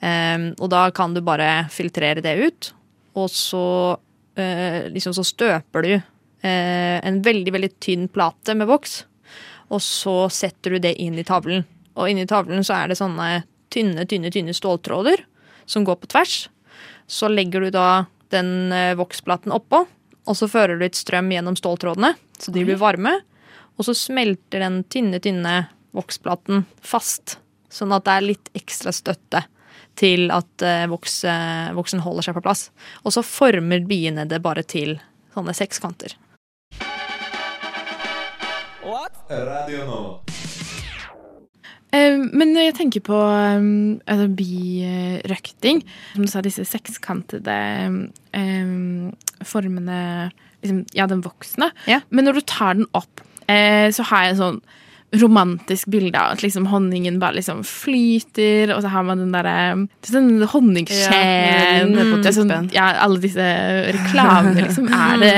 Um, 0.00 0.50
og 0.60 0.70
da 0.72 0.86
kan 0.94 1.14
du 1.16 1.22
bare 1.24 1.66
filtrere 1.72 2.24
det 2.24 2.34
ut, 2.40 2.70
og 3.16 3.30
så 3.32 3.66
uh, 3.96 4.80
liksom 4.92 5.14
så 5.16 5.24
støper 5.24 5.86
du 5.86 5.92
uh, 5.96 6.96
en 7.00 7.20
veldig, 7.24 7.52
veldig 7.56 7.72
tynn 7.82 8.08
plate 8.12 8.56
med 8.56 8.68
voks, 8.70 9.02
og 9.72 9.82
så 9.82 10.18
setter 10.32 10.76
du 10.76 10.84
det 10.84 10.96
inn 11.02 11.16
i 11.18 11.26
tavlen. 11.26 11.64
Og 11.96 12.12
inni 12.12 12.26
tavlen 12.28 12.64
så 12.64 12.76
er 12.80 12.92
det 12.92 13.00
sånne 13.00 13.46
tynne, 13.72 14.04
tynne, 14.08 14.30
tynne 14.32 14.54
ståltråder 14.54 15.24
som 15.66 15.84
går 15.84 15.98
på 16.02 16.10
tvers. 16.12 16.36
Så 17.06 17.28
legger 17.32 17.64
du 17.64 17.72
da 17.74 18.06
den 18.34 18.72
eh, 18.74 18.94
voksplaten 18.98 19.54
oppå, 19.54 19.84
og 20.26 20.36
så 20.38 20.48
fører 20.50 20.76
du 20.76 20.84
litt 20.84 20.98
strøm 20.98 21.30
gjennom 21.32 21.56
ståltrådene, 21.58 22.12
så 22.38 22.52
de 22.54 22.64
blir 22.66 22.78
varme. 22.80 23.14
Og 23.76 23.86
så 23.88 23.94
smelter 23.96 24.62
den 24.62 24.80
tynne, 24.90 25.20
tynne 25.22 25.56
voksplaten 25.96 26.64
fast, 26.84 27.38
sånn 27.72 27.94
at 27.96 28.06
det 28.06 28.14
er 28.14 28.28
litt 28.30 28.52
ekstra 28.58 28.92
støtte 28.94 29.46
til 29.96 30.28
at 30.34 30.62
eh, 30.64 30.84
voks, 30.92 31.22
eh, 31.24 31.72
voksen 31.76 32.04
holder 32.04 32.28
seg 32.28 32.36
på 32.36 32.44
plass. 32.44 32.68
Og 33.04 33.16
så 33.16 33.24
former 33.24 33.84
biene 33.88 34.28
det 34.28 34.42
bare 34.44 34.64
til 34.66 34.98
sånne 35.32 35.56
sekskanter. 35.56 36.16
Radio 39.28 39.84
Nova. 39.86 40.20
Eh, 41.90 42.18
Men 42.18 42.52
når 42.54 42.68
jeg 42.68 42.76
tenker 42.78 43.04
på 43.06 43.18
um, 43.18 43.98
altså 44.06 44.28
birøkting, 44.38 45.82
som 46.14 46.26
du 46.26 46.30
sa, 46.30 46.42
disse 46.44 46.66
sekskantede 46.68 47.56
um, 48.36 49.12
formene 49.42 50.30
liksom, 50.62 50.84
Ja, 50.94 51.08
den 51.10 51.24
voksne. 51.26 51.72
Ja. 51.90 52.02
Men 52.10 52.28
når 52.28 52.40
du 52.40 52.46
tar 52.46 52.78
den 52.78 52.90
opp, 52.94 53.22
eh, 53.48 53.90
så 53.90 54.06
har 54.10 54.26
jeg 54.26 54.36
en 54.36 54.42
sånn 54.42 54.60
romantisk 55.14 55.86
bilde 55.92 56.18
av 56.18 56.32
at 56.34 56.42
liksom 56.42 56.66
honningen 56.66 57.18
bare 57.22 57.38
liksom 57.38 57.62
flyter, 57.64 58.72
og 58.74 58.82
så 58.82 58.90
har 58.90 59.04
man 59.06 59.20
den 59.22 59.32
derre 59.32 59.86
sånn 60.06 60.42
honningskjeen 60.50 61.92
Ja, 61.96 62.32
sånn, 62.34 62.52
ja, 62.74 62.86
Alle 63.04 63.20
disse 63.22 63.46
reklamene, 63.94 64.60
liksom. 64.66 64.88
Er 64.92 65.20
det, 65.22 65.32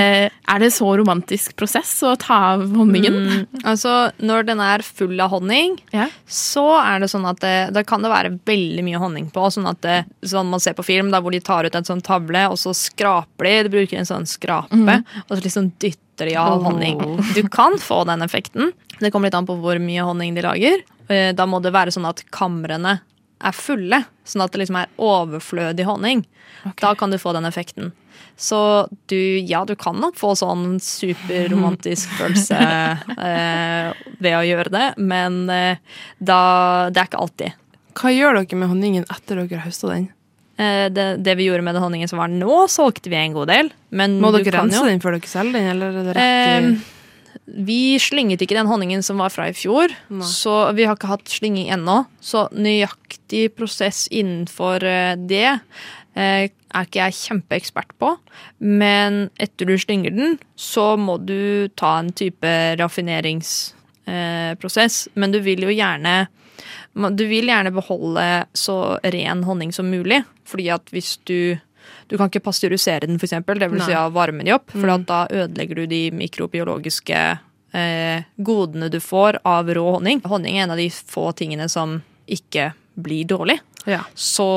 er 0.49 0.63
det 0.63 0.71
så 0.75 0.89
romantisk 0.99 1.55
prosess 1.61 1.93
å 2.07 2.15
ta 2.21 2.39
av 2.55 2.65
honningen? 2.75 3.19
Mm, 3.29 3.63
altså, 3.69 3.95
når 4.25 4.49
den 4.49 4.63
er 4.65 4.85
full 4.87 5.21
av 5.21 5.35
honning, 5.37 5.77
Ja. 5.95 6.09
så 6.27 6.65
er 6.81 7.05
det 7.05 7.11
sånn 7.13 7.29
at 7.29 7.41
det, 7.45 7.55
da 7.77 7.85
kan 7.87 8.03
det 8.05 8.13
være 8.13 8.35
veldig 8.49 8.85
mye 8.87 8.99
honning 9.03 9.31
på. 9.35 9.47
Sånn 9.53 9.69
at 9.71 9.81
det, 9.85 9.99
sånn 10.27 10.49
man 10.51 10.61
ser 10.65 10.77
på 10.79 10.87
film, 10.87 11.13
da, 11.15 11.21
hvor 11.23 11.35
de 11.35 11.41
tar 11.45 11.69
ut 11.69 11.75
en 11.79 11.87
sånn 11.87 12.03
tavle, 12.05 12.47
og 12.51 12.59
så 12.61 12.75
skraper 12.77 13.49
de. 13.51 13.57
De 13.69 13.75
bruker 13.77 14.01
en 14.01 14.09
sånn 14.09 14.27
skrape, 14.29 15.01
og 15.29 15.37
så 15.37 15.43
liksom 15.45 15.73
dytter 15.83 16.27
de 16.33 16.35
av 16.41 16.65
honning. 16.67 16.99
Du 17.37 17.45
kan 17.53 17.77
få 17.79 18.01
den 18.09 18.25
effekten. 18.27 18.73
Det 19.01 19.11
kommer 19.15 19.29
litt 19.31 19.37
an 19.39 19.47
på 19.49 19.57
hvor 19.63 19.79
mye 19.83 20.05
honning 20.07 20.35
de 20.37 20.43
lager. 20.47 20.83
Eh, 21.09 21.33
Da 21.37 21.47
må 21.47 21.61
det 21.63 21.73
være 21.75 21.93
sånn 21.95 22.09
at 22.09 22.25
kamrene 22.35 22.99
er 23.39 23.55
fulle, 23.55 24.01
sånn 24.27 24.43
at 24.43 24.51
det 24.53 24.65
liksom 24.65 24.81
er 24.81 24.89
overflødig 24.99 25.85
honning. 25.87 26.25
Da 26.83 26.95
kan 26.99 27.11
du 27.15 27.19
få 27.23 27.33
den 27.37 27.47
effekten. 27.47 27.93
Så 28.39 28.59
du, 29.11 29.19
ja, 29.47 29.65
du 29.65 29.75
kan 29.79 29.97
nok 30.03 30.17
få 30.19 30.33
sånn 30.39 30.81
superromantisk 30.83 32.11
følelse 32.19 32.59
eh, 32.59 33.93
ved 34.19 34.35
å 34.39 34.45
gjøre 34.47 34.73
det, 34.75 34.87
men 34.99 35.45
eh, 35.51 35.79
da, 36.19 36.41
det 36.91 37.03
er 37.03 37.11
ikke 37.11 37.23
alltid. 37.23 37.57
Hva 37.99 38.13
gjør 38.15 38.39
dere 38.41 38.59
med 38.61 38.71
honningen 38.71 39.07
etter 39.11 39.41
dere 39.41 39.59
har 39.59 39.67
høsta 39.71 39.91
den? 39.91 40.09
Eh, 40.59 40.87
det, 40.91 41.09
det 41.27 41.35
vi 41.39 41.47
gjorde 41.49 41.63
med 41.67 41.79
den 41.79 41.83
honningen 41.87 42.11
som 42.11 42.19
var 42.23 42.31
nå, 42.31 42.65
solgte 42.71 43.11
vi 43.11 43.19
en 43.23 43.35
god 43.39 43.51
del. 43.51 43.71
Men 43.91 44.19
Må 44.23 44.31
du 44.35 44.41
dere 44.43 44.51
kan 44.55 44.67
rense 44.67 44.85
den 44.87 45.03
før 45.03 45.15
dere 45.19 45.31
selger 45.31 45.59
den, 45.59 45.71
eller 45.77 45.91
er 46.03 46.07
det 46.11 46.15
rett 46.19 46.23
i 46.23 46.71
Eh, 46.75 46.95
vi 47.49 47.97
slynget 48.03 48.43
ikke 48.45 48.59
den 48.59 48.69
honningen 48.69 49.03
som 49.05 49.21
var 49.23 49.31
fra 49.33 49.47
i 49.49 49.55
fjor, 49.57 49.89
Nei. 50.13 50.27
så 50.27 50.73
vi 50.77 50.85
har 50.89 50.97
ikke 50.99 51.13
hatt 51.13 51.29
slynging 51.33 51.69
ennå. 51.73 51.97
Så 52.21 52.49
nøyaktig 52.53 53.55
prosess 53.57 54.09
innenfor 54.13 54.85
eh, 54.85 55.17
det 55.17 55.49
eh, 55.49 55.61
er 56.15 56.51
ikke 56.85 57.01
jeg 57.01 57.15
kjempeekspert 57.23 57.93
på. 58.01 58.17
Men 58.61 59.31
etter 59.41 59.67
du 59.69 59.79
slynger 59.81 60.11
den, 60.15 60.39
så 60.61 60.97
må 61.01 61.19
du 61.25 61.69
ta 61.79 61.99
en 62.03 62.13
type 62.13 62.77
raffineringsprosess. 62.81 65.09
Men 65.17 65.33
du 65.33 65.41
vil 65.45 65.63
jo 65.65 65.71
gjerne 65.73 66.29
du 67.15 67.27
vil 67.31 67.47
gjerne 67.47 67.71
beholde 67.71 68.45
så 68.57 68.99
ren 69.15 69.45
honning 69.47 69.73
som 69.75 69.91
mulig. 69.93 70.23
Fordi 70.49 70.69
at 70.75 70.91
hvis 70.91 71.19
du 71.29 71.59
Du 72.09 72.17
kan 72.17 72.31
ikke 72.31 72.45
pasteurisere 72.45 73.07
den, 73.07 73.19
f.eks. 73.21 73.37
Det 73.47 73.71
vil 73.73 73.85
si 73.85 73.97
ha 73.97 74.09
varmen 74.13 74.47
de 74.47 74.55
opp. 74.57 74.71
For 74.75 74.89
mm. 74.89 75.07
da 75.09 75.21
ødelegger 75.31 75.83
du 75.83 75.87
de 75.91 76.03
mikrobiologiske 76.17 77.23
eh, 77.73 78.27
godene 78.37 78.91
du 78.93 79.01
får 79.01 79.41
av 79.49 79.71
rå 79.75 79.87
honning. 79.99 80.23
Honning 80.25 80.59
er 80.59 80.67
en 80.67 80.77
av 80.77 80.81
de 80.81 80.91
få 80.91 81.31
tingene 81.39 81.69
som 81.73 82.01
ikke 82.27 82.73
blir 82.99 83.29
dårlig. 83.29 83.59
Ja. 83.89 84.03
Så 84.15 84.49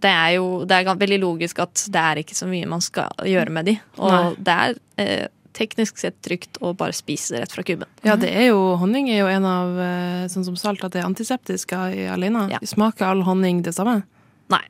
det 0.00 0.10
er 0.10 0.36
jo 0.38 0.62
det 0.68 0.78
er 0.78 0.96
veldig 0.96 1.18
logisk 1.20 1.60
at 1.60 1.82
det 1.92 2.06
er 2.12 2.22
ikke 2.22 2.36
så 2.38 2.48
mye 2.48 2.68
man 2.68 2.82
skal 2.84 3.12
gjøre 3.26 3.52
med 3.52 3.68
de. 3.68 3.76
Og 4.00 4.14
Nei. 4.14 4.32
det 4.46 4.56
er 4.56 4.80
eh, 5.02 5.28
teknisk 5.56 5.98
sett 6.00 6.20
trygt 6.24 6.60
å 6.62 6.72
bare 6.78 6.94
spise 6.96 7.34
det 7.34 7.42
rett 7.44 7.54
fra 7.54 7.64
kuben. 7.66 7.88
Ja, 8.06 8.16
det 8.20 8.30
er 8.30 8.50
jo, 8.50 8.60
honning 8.80 9.10
er 9.10 9.24
jo 9.24 9.30
en 9.30 9.46
av, 9.48 9.78
eh, 9.82 10.28
sånn 10.32 10.46
som 10.46 10.56
salt, 10.56 10.84
at 10.86 10.94
det 10.94 11.02
er 11.02 11.08
antiseptisk 11.08 11.74
i- 11.74 12.06
alene. 12.08 12.48
Ja. 12.52 12.60
Smaker 12.62 13.10
all 13.10 13.24
honning 13.26 13.62
det 13.66 13.74
samme? 13.74 14.02
Nei. 14.48 14.62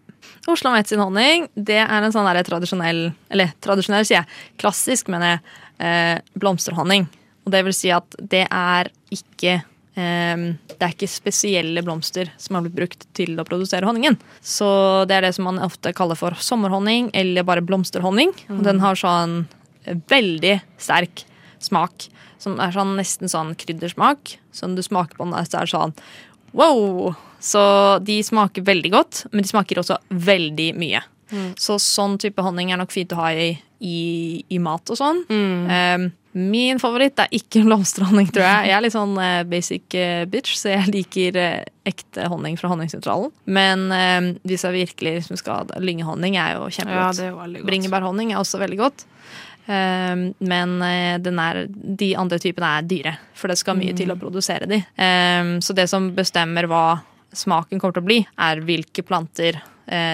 Oslo 0.51 0.73
Met 0.75 0.91
sin 0.91 1.03
honning, 1.03 1.49
det 1.55 1.81
er 1.83 2.05
en 2.05 2.15
sånn 2.15 2.29
der 2.29 2.43
tradisjonell 2.47 3.11
Eller 3.33 3.53
tradisjonell, 3.63 4.07
sier 4.09 4.21
jeg. 4.21 4.39
Klassisk, 4.61 5.11
mener 5.13 5.37
jeg. 5.37 5.43
Eh, 5.81 6.17
blomsterhonning. 6.41 7.09
Og 7.47 7.53
det 7.55 7.65
vil 7.67 7.77
si 7.77 7.93
at 7.95 8.17
det 8.19 8.45
er 8.47 8.91
ikke 9.15 9.55
eh, 9.61 10.43
det 10.71 10.81
er 10.81 10.95
ikke 10.95 11.11
spesielle 11.11 11.85
blomster 11.85 12.33
som 12.41 12.57
har 12.57 12.67
blitt 12.67 12.79
brukt 12.79 13.07
til 13.17 13.39
å 13.41 13.47
produsere 13.49 13.89
honningen. 13.89 14.19
Så 14.41 14.69
det 15.09 15.19
er 15.19 15.29
det 15.29 15.35
som 15.37 15.49
man 15.49 15.61
ofte 15.65 15.95
kaller 15.97 16.19
for 16.19 16.37
sommerhonning, 16.41 17.11
eller 17.17 17.47
bare 17.49 17.65
blomsterhonning. 17.65 18.33
Og 18.53 18.63
den 18.67 18.81
har 18.85 18.99
sånn 18.99 19.43
veldig 19.85 20.59
sterk 20.81 21.25
smak. 21.61 22.09
Som 22.41 22.57
er 22.63 22.73
sånn 22.73 22.95
nesten 22.97 23.29
sånn 23.29 23.53
kryddersmak. 23.61 24.39
Som 24.57 24.77
du 24.77 24.83
smaker 24.85 25.19
på 25.19 25.29
den, 25.29 25.37
så 25.45 25.61
er 25.61 25.69
det 25.69 25.75
sånn 25.75 25.97
wow! 26.57 27.11
Så 27.41 27.63
de 28.05 28.19
smaker 28.25 28.65
veldig 28.67 28.91
godt, 28.93 29.25
men 29.33 29.47
de 29.47 29.49
smaker 29.49 29.81
også 29.81 29.97
veldig 30.13 30.71
mye. 30.77 31.01
Så 31.59 31.79
sånn 31.83 32.19
type 32.21 32.43
honning 32.43 32.73
er 32.73 32.81
nok 32.81 32.93
fint 32.95 33.13
å 33.15 33.21
ha 33.23 33.31
i, 33.33 33.53
i, 33.79 34.01
i 34.51 34.59
mat 34.63 34.91
og 34.91 34.99
sånn. 34.99 35.23
Um, 35.31 36.11
min 36.33 36.79
favoritt 36.79 37.19
er 37.19 37.31
ikke 37.35 37.65
blomsterhonning, 37.67 38.29
tror 38.31 38.47
jeg. 38.47 38.71
Jeg 38.71 38.77
er 38.77 38.85
litt 38.85 38.95
sånn 38.95 39.17
uh, 39.19 39.43
basic 39.51 39.97
uh, 39.99 40.25
bitch, 40.31 40.55
så 40.59 40.75
jeg 40.75 40.93
liker 40.95 41.39
uh, 41.41 41.63
ekte 41.91 42.29
honning 42.31 42.59
fra 42.61 42.71
Honningsentralen. 42.71 43.33
Men 43.51 43.89
eh, 43.95 44.27
hvis 44.47 44.63
jeg 44.63 44.77
virkelig 44.77 45.15
liksom 45.17 45.39
skal 45.41 45.65
ha 45.65 45.81
Lyngehonning 45.83 46.37
er 46.39 46.59
jo 46.59 46.69
kjempegodt. 46.71 47.23
godt. 47.35 47.65
Bringebærhonning 47.67 48.31
er 48.31 48.39
også 48.39 48.61
veldig 48.61 48.79
godt. 48.79 49.07
Um, 49.71 50.23
men 50.43 50.81
eh, 50.83 51.17
den 51.23 51.39
er, 51.39 51.61
de 51.71 52.09
andre 52.19 52.41
typene 52.43 52.73
er 52.79 52.87
dyre, 52.91 53.13
for 53.39 53.53
det 53.53 53.59
skal 53.61 53.79
mye 53.79 53.95
til 53.95 54.11
å 54.11 54.19
produsere 54.19 54.67
de. 54.67 54.81
Um, 54.99 55.59
så 55.63 55.77
det 55.79 55.87
som 55.93 56.09
bestemmer 56.17 56.67
hva 56.71 56.85
smaken 57.31 57.79
kommer 57.79 57.95
til 57.95 58.03
å 58.03 58.09
bli, 58.09 58.19
er 58.43 58.65
hvilke 58.67 59.05
planter 59.07 59.61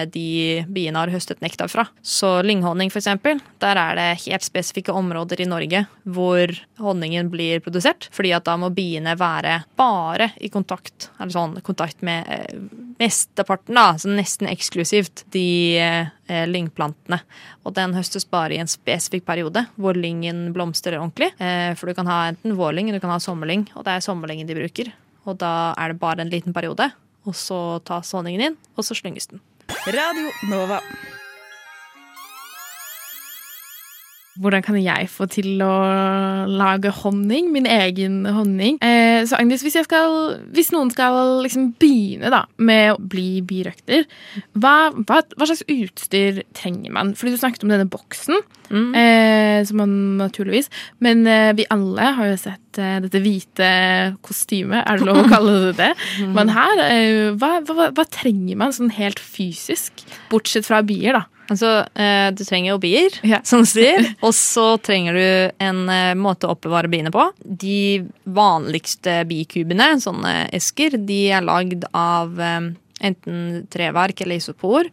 de 0.09 0.65
biene 0.73 0.97
har 0.97 1.11
høstet 1.13 1.41
nektar 1.43 1.69
fra. 1.69 1.83
Så 2.01 2.39
lynghonning, 2.41 2.89
eksempel, 2.89 3.37
der 3.61 3.77
er 3.77 3.97
det 3.99 4.07
helt 4.25 4.45
spesifikke 4.45 4.95
områder 4.95 5.43
i 5.43 5.49
Norge 5.49 5.83
hvor 6.03 6.51
honningen 6.81 7.29
blir 7.29 7.61
produsert, 7.61 8.07
fordi 8.15 8.33
at 8.33 8.47
da 8.47 8.55
må 8.57 8.71
biene 8.73 9.13
være 9.19 9.59
bare 9.77 10.31
i 10.41 10.49
kontakt, 10.53 11.09
eller 11.19 11.33
sånn 11.35 11.55
kontakt 11.65 12.01
med 12.05 12.27
eh, 12.31 12.59
mesteparten, 12.99 13.77
da, 13.77 13.93
så 13.99 14.11
nesten 14.11 14.49
eksklusivt, 14.49 15.25
de 15.33 15.77
eh, 15.77 16.45
lyngplantene. 16.49 17.19
Og 17.65 17.75
den 17.77 17.95
høstes 17.97 18.27
bare 18.29 18.55
i 18.55 18.61
en 18.61 18.71
spesifikk 18.71 19.27
periode 19.27 19.67
hvor 19.75 19.97
lyngen 19.97 20.47
blomstrer 20.55 20.99
ordentlig. 20.99 21.33
Eh, 21.43 21.73
for 21.77 21.89
du 21.89 21.97
kan 21.97 22.09
ha 22.09 22.23
enten 22.31 22.57
vårlyng 22.57 22.89
eller 22.89 23.01
du 23.01 23.05
kan 23.05 23.15
ha 23.15 23.21
sommerlyng, 23.23 23.67
og 23.75 23.85
det 23.87 23.97
er 23.97 24.07
sommerlyngen 24.07 24.49
de 24.49 24.57
bruker. 24.57 24.93
Og 25.27 25.37
da 25.41 25.73
er 25.75 25.91
det 25.91 26.01
bare 26.01 26.23
en 26.23 26.31
liten 26.31 26.55
periode, 26.55 26.89
og 27.27 27.35
så 27.35 27.59
tas 27.85 28.13
honningen 28.15 28.49
inn, 28.49 28.59
og 28.77 28.87
så 28.87 28.95
slynges 28.97 29.29
den. 29.33 29.43
Radio 29.85 30.31
Nova. 30.43 30.81
Hvordan 34.41 34.63
kan 34.65 34.77
jeg 34.79 35.07
få 35.09 35.25
til 35.31 35.61
å 35.65 35.73
lage 36.51 36.91
honning? 37.01 37.49
Min 37.53 37.65
egen 37.69 38.19
honning. 38.25 38.77
Eh, 38.85 39.23
så 39.27 39.39
Agnes, 39.39 39.63
hvis, 39.65 39.77
skal, 39.87 40.37
hvis 40.53 40.71
noen 40.75 40.91
skal 40.93 41.41
liksom 41.45 41.71
begynne 41.81 42.31
da, 42.33 42.43
med 42.57 42.93
å 42.93 42.99
bli 43.01 43.41
birøkter, 43.47 44.05
hva, 44.57 44.91
hva, 44.99 45.21
hva 45.37 45.47
slags 45.49 45.65
utstyr 45.67 46.43
trenger 46.57 46.93
man? 46.95 47.15
Fordi 47.17 47.33
du 47.35 47.41
snakket 47.41 47.65
om 47.67 47.73
denne 47.75 47.89
boksen, 47.89 48.43
Mm. 48.67 48.89
eh, 48.99 49.63
som 49.63 49.77
man 49.79 49.91
naturligvis 50.19 50.65
Men 50.99 51.21
eh, 51.23 51.53
vi 51.55 51.63
alle 51.71 52.09
har 52.17 52.27
jo 52.27 52.33
sett 52.35 52.75
eh, 52.83 52.97
dette 52.99 53.21
hvite 53.23 53.69
kostymet, 54.27 54.81
er 54.83 54.99
det 54.99 55.07
lov 55.07 55.21
å 55.21 55.29
kalle 55.31 55.53
det 55.69 55.77
det? 55.77 55.87
Men 56.35 56.51
her, 56.51 56.81
eh, 56.89 57.29
hva, 57.39 57.61
hva 57.63 58.05
trenger 58.11 58.59
man 58.59 58.75
sånn 58.75 58.91
helt 58.97 59.23
fysisk? 59.23 60.03
Bortsett 60.27 60.67
fra 60.67 60.81
bier, 60.83 61.15
da. 61.15 61.23
Altså, 61.47 61.69
eh, 61.95 62.29
du 62.35 62.43
trenger 62.43 62.73
jo 62.73 62.79
bier, 62.83 63.13
Ja. 63.23 63.39
som 63.47 63.63
du 63.63 63.69
sier. 63.69 64.03
Og 64.21 64.33
så 64.35 64.65
trenger 64.83 65.15
du 65.17 65.53
en 65.63 65.83
eh, 65.89 66.15
måte 66.19 66.47
å 66.47 66.55
oppbevare 66.55 66.91
biene 66.91 67.11
på. 67.13 67.29
De 67.43 68.03
vanligste 68.23 69.21
bikubene, 69.29 69.93
sånne 70.03 70.49
esker, 70.55 70.97
de 71.07 71.21
er 71.37 71.45
lagd 71.47 71.87
av 71.95 72.35
eh, 72.41 72.69
enten 73.07 73.67
treverk 73.71 74.25
eller 74.25 74.41
isopor. 74.41 74.89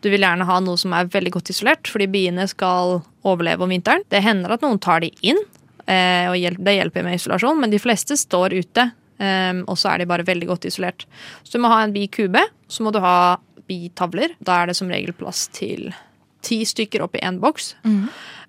Du 0.00 0.08
vil 0.12 0.24
gjerne 0.24 0.46
ha 0.48 0.60
noe 0.64 0.80
som 0.80 0.94
er 0.96 1.10
veldig 1.12 1.34
godt 1.36 1.52
isolert, 1.52 1.90
fordi 1.90 2.08
biene 2.12 2.46
skal 2.48 3.00
overleve 3.28 3.66
om 3.66 3.74
vinteren. 3.74 4.06
Det 4.08 4.22
hender 4.24 4.54
at 4.54 4.64
noen 4.64 4.80
tar 4.80 5.02
de 5.04 5.10
inn, 5.26 5.40
og 5.88 6.34
det 6.60 6.74
hjelper 6.76 7.02
med 7.02 7.16
isolasjon, 7.16 7.58
men 7.62 7.72
de 7.72 7.80
fleste 7.80 8.12
står 8.20 8.52
ute. 8.60 8.84
Og 9.64 9.74
så 9.80 9.88
er 9.90 10.02
de 10.02 10.06
bare 10.10 10.26
veldig 10.28 10.46
godt 10.50 10.66
isolert. 10.68 11.06
Så 11.42 11.56
du 11.56 11.62
må 11.64 11.70
ha 11.72 11.80
en 11.82 11.94
bikube, 11.94 12.42
så 12.68 12.84
må 12.84 12.92
du 12.94 13.00
ha 13.02 13.38
bitavler. 13.68 14.34
Da 14.40 14.62
er 14.62 14.70
det 14.70 14.78
som 14.78 14.90
regel 14.92 15.14
plass 15.16 15.46
til 15.54 15.90
ti 16.46 16.62
stykker 16.68 17.02
oppi 17.04 17.22
én 17.24 17.40
boks. 17.42 17.74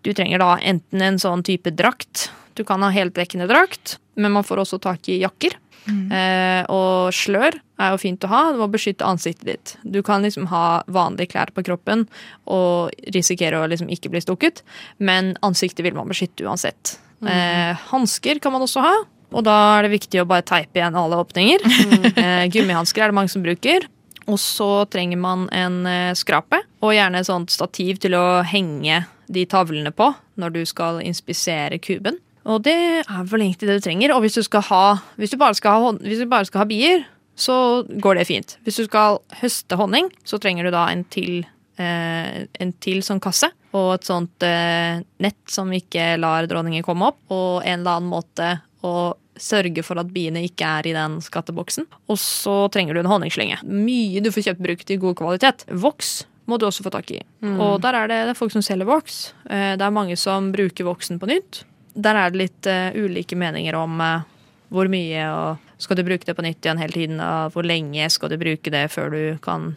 Du 0.05 0.13
trenger 0.15 0.41
da 0.41 0.53
enten 0.61 1.01
en 1.03 1.19
sånn 1.21 1.43
type 1.43 1.73
drakt. 1.75 2.29
Du 2.55 2.63
kan 2.67 2.83
ha 2.85 2.91
heldekkende 2.93 3.47
drakt, 3.49 3.97
men 4.19 4.33
man 4.35 4.45
får 4.47 4.63
også 4.65 4.79
tak 4.83 5.09
i 5.11 5.19
jakker. 5.23 5.57
Eh, 5.89 6.63
og 6.69 7.09
slør 7.15 7.55
er 7.79 7.93
jo 7.93 7.99
fint 8.01 8.25
å 8.25 8.29
ha. 8.31 8.41
Det 8.53 8.59
må 8.61 8.67
beskytte 8.71 9.07
ansiktet 9.07 9.47
ditt. 9.47 9.75
Du 9.83 10.01
kan 10.05 10.25
liksom 10.25 10.49
ha 10.51 10.81
vanlige 10.91 11.33
klær 11.33 11.51
på 11.55 11.63
kroppen 11.65 12.05
og 12.45 12.93
risikere 13.15 13.61
å 13.61 13.69
liksom 13.71 13.89
ikke 13.93 14.11
bli 14.13 14.21
stukket, 14.23 14.63
men 14.99 15.35
ansiktet 15.45 15.85
vil 15.87 15.97
man 15.97 16.11
beskytte 16.11 16.45
uansett. 16.45 16.97
Eh, 17.25 17.75
Hansker 17.89 18.39
kan 18.43 18.53
man 18.55 18.63
også 18.63 18.83
ha, 18.85 18.95
og 19.29 19.45
da 19.45 19.55
er 19.77 19.85
det 19.85 19.95
viktig 19.97 20.21
å 20.21 20.27
bare 20.29 20.45
teipe 20.47 20.79
igjen 20.79 20.97
alle 20.97 21.19
åpninger. 21.21 21.65
eh, 22.23 22.45
gummihansker 22.53 23.05
er 23.05 23.11
det 23.11 23.17
mange 23.17 23.33
som 23.33 23.45
bruker. 23.45 23.87
Og 24.29 24.37
så 24.41 24.85
trenger 24.93 25.19
man 25.19 25.47
en 25.55 25.83
eh, 25.89 26.15
skrape, 26.17 26.61
og 26.85 26.93
gjerne 26.95 27.21
et 27.21 27.29
sånt 27.29 27.51
stativ 27.53 27.99
til 28.03 28.15
å 28.17 28.41
henge 28.45 29.03
de 29.29 29.45
tavlene 29.49 29.91
på 29.93 30.11
når 30.39 30.55
du 30.55 30.61
skal 30.69 31.01
inspisere 31.05 31.79
kuben. 31.81 32.19
Og 32.49 32.63
det 32.65 32.75
er 33.03 33.29
vel 33.29 33.43
egentlig 33.45 33.69
det 33.69 33.79
du 33.79 33.85
trenger. 33.85 34.13
Og 34.15 34.23
hvis 34.23 34.39
du, 34.39 34.59
ha, 34.69 34.83
hvis 35.19 35.33
du, 35.33 35.37
bare, 35.41 35.57
skal 35.57 35.75
ha, 35.75 35.93
hvis 36.01 36.21
du 36.23 36.29
bare 36.29 36.47
skal 36.49 36.63
ha 36.63 36.69
bier, 36.69 37.05
så 37.39 37.85
går 37.87 38.19
det 38.19 38.27
fint. 38.29 38.57
Hvis 38.65 38.81
du 38.81 38.87
skal 38.87 39.19
høste 39.41 39.77
honning, 39.79 40.09
så 40.27 40.39
trenger 40.41 40.67
du 40.67 40.73
da 40.75 40.87
en 40.91 41.05
til, 41.11 41.43
eh, 41.79 42.45
en 42.49 42.73
til 42.83 43.03
sånn 43.05 43.21
kasse. 43.23 43.51
Og 43.77 43.93
et 43.99 44.07
sånt 44.07 44.45
eh, 44.45 45.03
nett 45.21 45.39
som 45.51 45.69
ikke 45.75 46.15
lar 46.19 46.49
dronningen 46.49 46.85
komme 46.85 47.11
opp. 47.11 47.21
Og 47.29 47.61
en 47.61 47.81
eller 47.81 47.99
annen 47.99 48.11
måte 48.11 48.51
å 48.85 49.13
sørge 49.39 49.83
for 49.87 49.99
at 50.01 50.11
biene 50.13 50.43
ikke 50.47 50.67
er 50.79 50.89
i 50.89 50.95
den 50.95 51.19
skatteboksen. 51.23 51.87
Og 52.11 52.19
så 52.21 52.57
trenger 52.73 52.95
du 52.97 53.03
en 53.03 53.11
honningslynge. 53.11 53.61
Mye 53.63 54.21
du 54.23 54.31
får 54.35 54.49
kjøpt 54.49 54.65
brukt 54.65 54.91
i 54.93 54.99
god 55.01 55.17
kvalitet. 55.19 55.65
Voks 55.71 56.11
må 56.49 56.57
du 56.57 56.65
også 56.65 56.83
få 56.85 56.91
tak 56.93 57.11
i. 57.13 57.19
Og 57.45 57.77
der 57.83 57.93
er 57.93 58.09
det, 58.09 58.19
det 58.25 58.33
er 58.33 58.39
folk 58.39 58.53
som 58.55 58.63
selger 58.65 58.87
voks. 58.89 59.33
Eh, 59.49 59.75
Det 59.77 59.85
er 59.85 59.93
mange 59.93 60.17
som 60.17 60.51
bruker 60.51 60.87
voksen 60.87 61.19
på 61.21 61.29
nytt. 61.29 61.63
Der 61.93 62.15
er 62.17 62.31
det 62.31 62.39
litt 62.41 62.69
uh, 62.69 62.95
ulike 62.95 63.35
meninger 63.37 63.75
om 63.75 63.99
uh, 64.01 64.25
hvor 64.73 64.89
mye 64.89 65.25
og 65.33 65.57
skal 65.81 65.97
du 65.97 66.03
bruke 66.03 66.25
det 66.27 66.35
på 66.35 66.43
nytt 66.45 66.65
igjen 66.65 66.79
hele 66.81 66.93
tiden, 66.95 67.19
og 67.23 67.53
hvor 67.53 67.65
lenge 67.65 68.09
skal 68.11 68.29
du 68.29 68.37
bruke 68.41 68.71
det 68.73 68.85
før 68.91 69.13
du 69.13 69.21
kan 69.43 69.71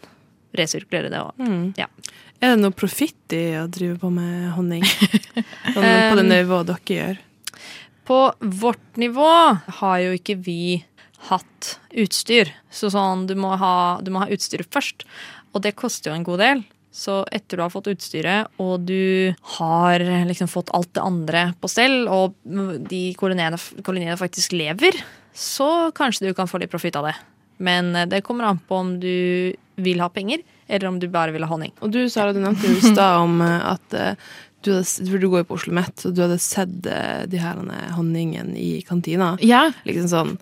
resirkulere 0.57 1.09
det. 1.09 1.21
Og, 1.21 1.73
ja. 1.79 1.87
Er 2.43 2.53
det 2.55 2.61
noe 2.61 2.75
profitt 2.75 3.33
i 3.33 3.55
å 3.55 3.67
drive 3.71 3.95
på 4.01 4.09
med 4.13 4.49
honning? 4.57 4.83
På 5.73 5.79
det 5.79 5.93
Um, 6.19 6.27
nivået 6.27 6.67
dere 6.69 6.97
gjør? 6.97 7.21
På 8.07 8.33
vårt 8.39 8.97
nivå 8.99 9.29
har 9.79 9.97
jo 10.03 10.17
ikke 10.17 10.35
vi 10.43 10.83
hatt 11.29 11.77
utstyr. 11.89 12.51
Så 12.73 12.91
sånn, 12.91 13.27
du 13.29 13.35
må 13.39 13.53
ha, 13.59 13.75
du 14.03 14.11
må 14.11 14.23
ha 14.25 14.31
utstyr 14.33 14.65
først. 14.67 15.05
Og 15.53 15.63
det 15.63 15.77
koster 15.79 16.11
jo 16.11 16.17
en 16.17 16.27
god 16.27 16.43
del. 16.43 16.63
Så 16.93 17.23
etter 17.33 17.57
du 17.57 17.63
har 17.63 17.73
fått 17.73 17.89
utstyret, 17.89 18.51
og 18.61 18.83
du 18.85 19.33
har 19.57 20.03
liksom 20.29 20.49
fått 20.51 20.69
alt 20.77 20.91
det 20.93 21.01
andre 21.01 21.47
på 21.57 21.69
stell, 21.71 22.03
og 22.05 22.35
de 22.45 23.01
koloniene, 23.17 23.57
koloniene 23.81 24.17
faktisk 24.19 24.53
lever, 24.53 24.99
så 25.33 25.89
kanskje 25.97 26.29
du 26.29 26.37
kan 26.37 26.49
få 26.49 26.61
litt 26.61 26.69
profitt 26.69 26.99
av 26.99 27.09
det. 27.09 27.15
Men 27.57 27.95
eh, 27.95 28.05
det 28.05 28.21
kommer 28.21 28.45
an 28.45 28.61
på 28.61 28.77
om 28.77 28.99
du 29.01 29.55
vil 29.81 30.05
ha 30.05 30.09
penger, 30.13 30.43
eller 30.67 30.87
om 30.87 30.99
du 31.01 31.07
bare 31.09 31.33
vil 31.33 31.45
ha 31.45 31.49
honning. 31.49 31.73
Og 31.81 31.89
du, 31.93 32.03
Sara, 32.13 32.33
du 32.33 32.41
nevnte 32.43 32.69
i 32.69 32.81
stad 32.93 33.23
om 33.25 33.41
eh, 33.41 33.71
at 33.73 33.97
eh, 33.97 34.29
du, 34.63 34.71
hadde, 34.73 35.07
for 35.11 35.21
du 35.21 35.29
går 35.31 35.43
jo 35.43 35.47
på 35.51 35.57
Oslo 35.59 35.75
Met, 35.77 36.05
og 36.07 36.15
du 36.15 36.23
hadde 36.25 36.39
sett 36.41 36.87
eh, 36.89 37.23
de 37.29 37.39
her 37.41 37.59
honningene 37.59 37.93
honningen 37.97 38.53
i 38.59 38.69
kantina. 38.87 39.33
Ja, 39.43 39.67
Liksom 39.87 40.09
sånn 40.11 40.35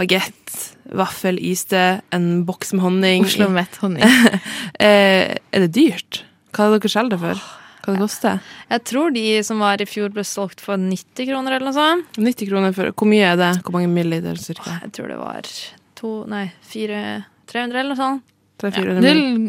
bagett, 0.00 0.54
vaffel, 0.90 1.38
iste, 1.38 2.00
en 2.14 2.44
boks 2.48 2.72
med 2.74 2.82
honning. 2.82 3.26
Oslo 3.28 3.50
Met 3.52 3.80
honning. 3.82 4.04
Eh, 4.84 5.36
er 5.54 5.62
det 5.62 5.70
dyrt? 5.76 6.24
Hva 6.52 6.66
er 6.66 6.72
det 6.74 6.80
dere 6.82 6.90
selger 6.92 7.12
det 7.14 7.18
for? 7.22 7.42
Hva 7.84 7.92
det 7.94 8.00
koster? 8.02 8.40
Jeg 8.72 8.82
tror 8.90 9.12
de 9.14 9.22
som 9.46 9.62
var 9.62 9.80
i 9.80 9.86
fjor 9.88 10.10
ble 10.12 10.24
solgt 10.26 10.62
for 10.64 10.80
90 10.80 11.28
kroner 11.28 11.54
eller 11.54 11.68
noe 11.70 11.76
sånt. 11.76 12.18
90 12.18 12.50
kroner 12.50 12.74
for 12.76 12.90
Hvor 12.90 13.08
mye 13.08 13.30
er 13.30 13.38
det? 13.38 13.52
Hvor 13.62 13.76
mange 13.76 13.92
milliliter 13.92 14.40
cirka? 14.40 14.80
Jeg 14.82 14.92
tror 14.96 15.12
det 15.12 15.18
var 15.20 15.50
to, 16.00 16.12
nei, 16.28 16.48
fire, 16.66 17.00
300 17.52 17.80
eller 17.80 17.94
noe 17.94 18.00
sånt. 18.02 18.33
300-400 18.62 19.00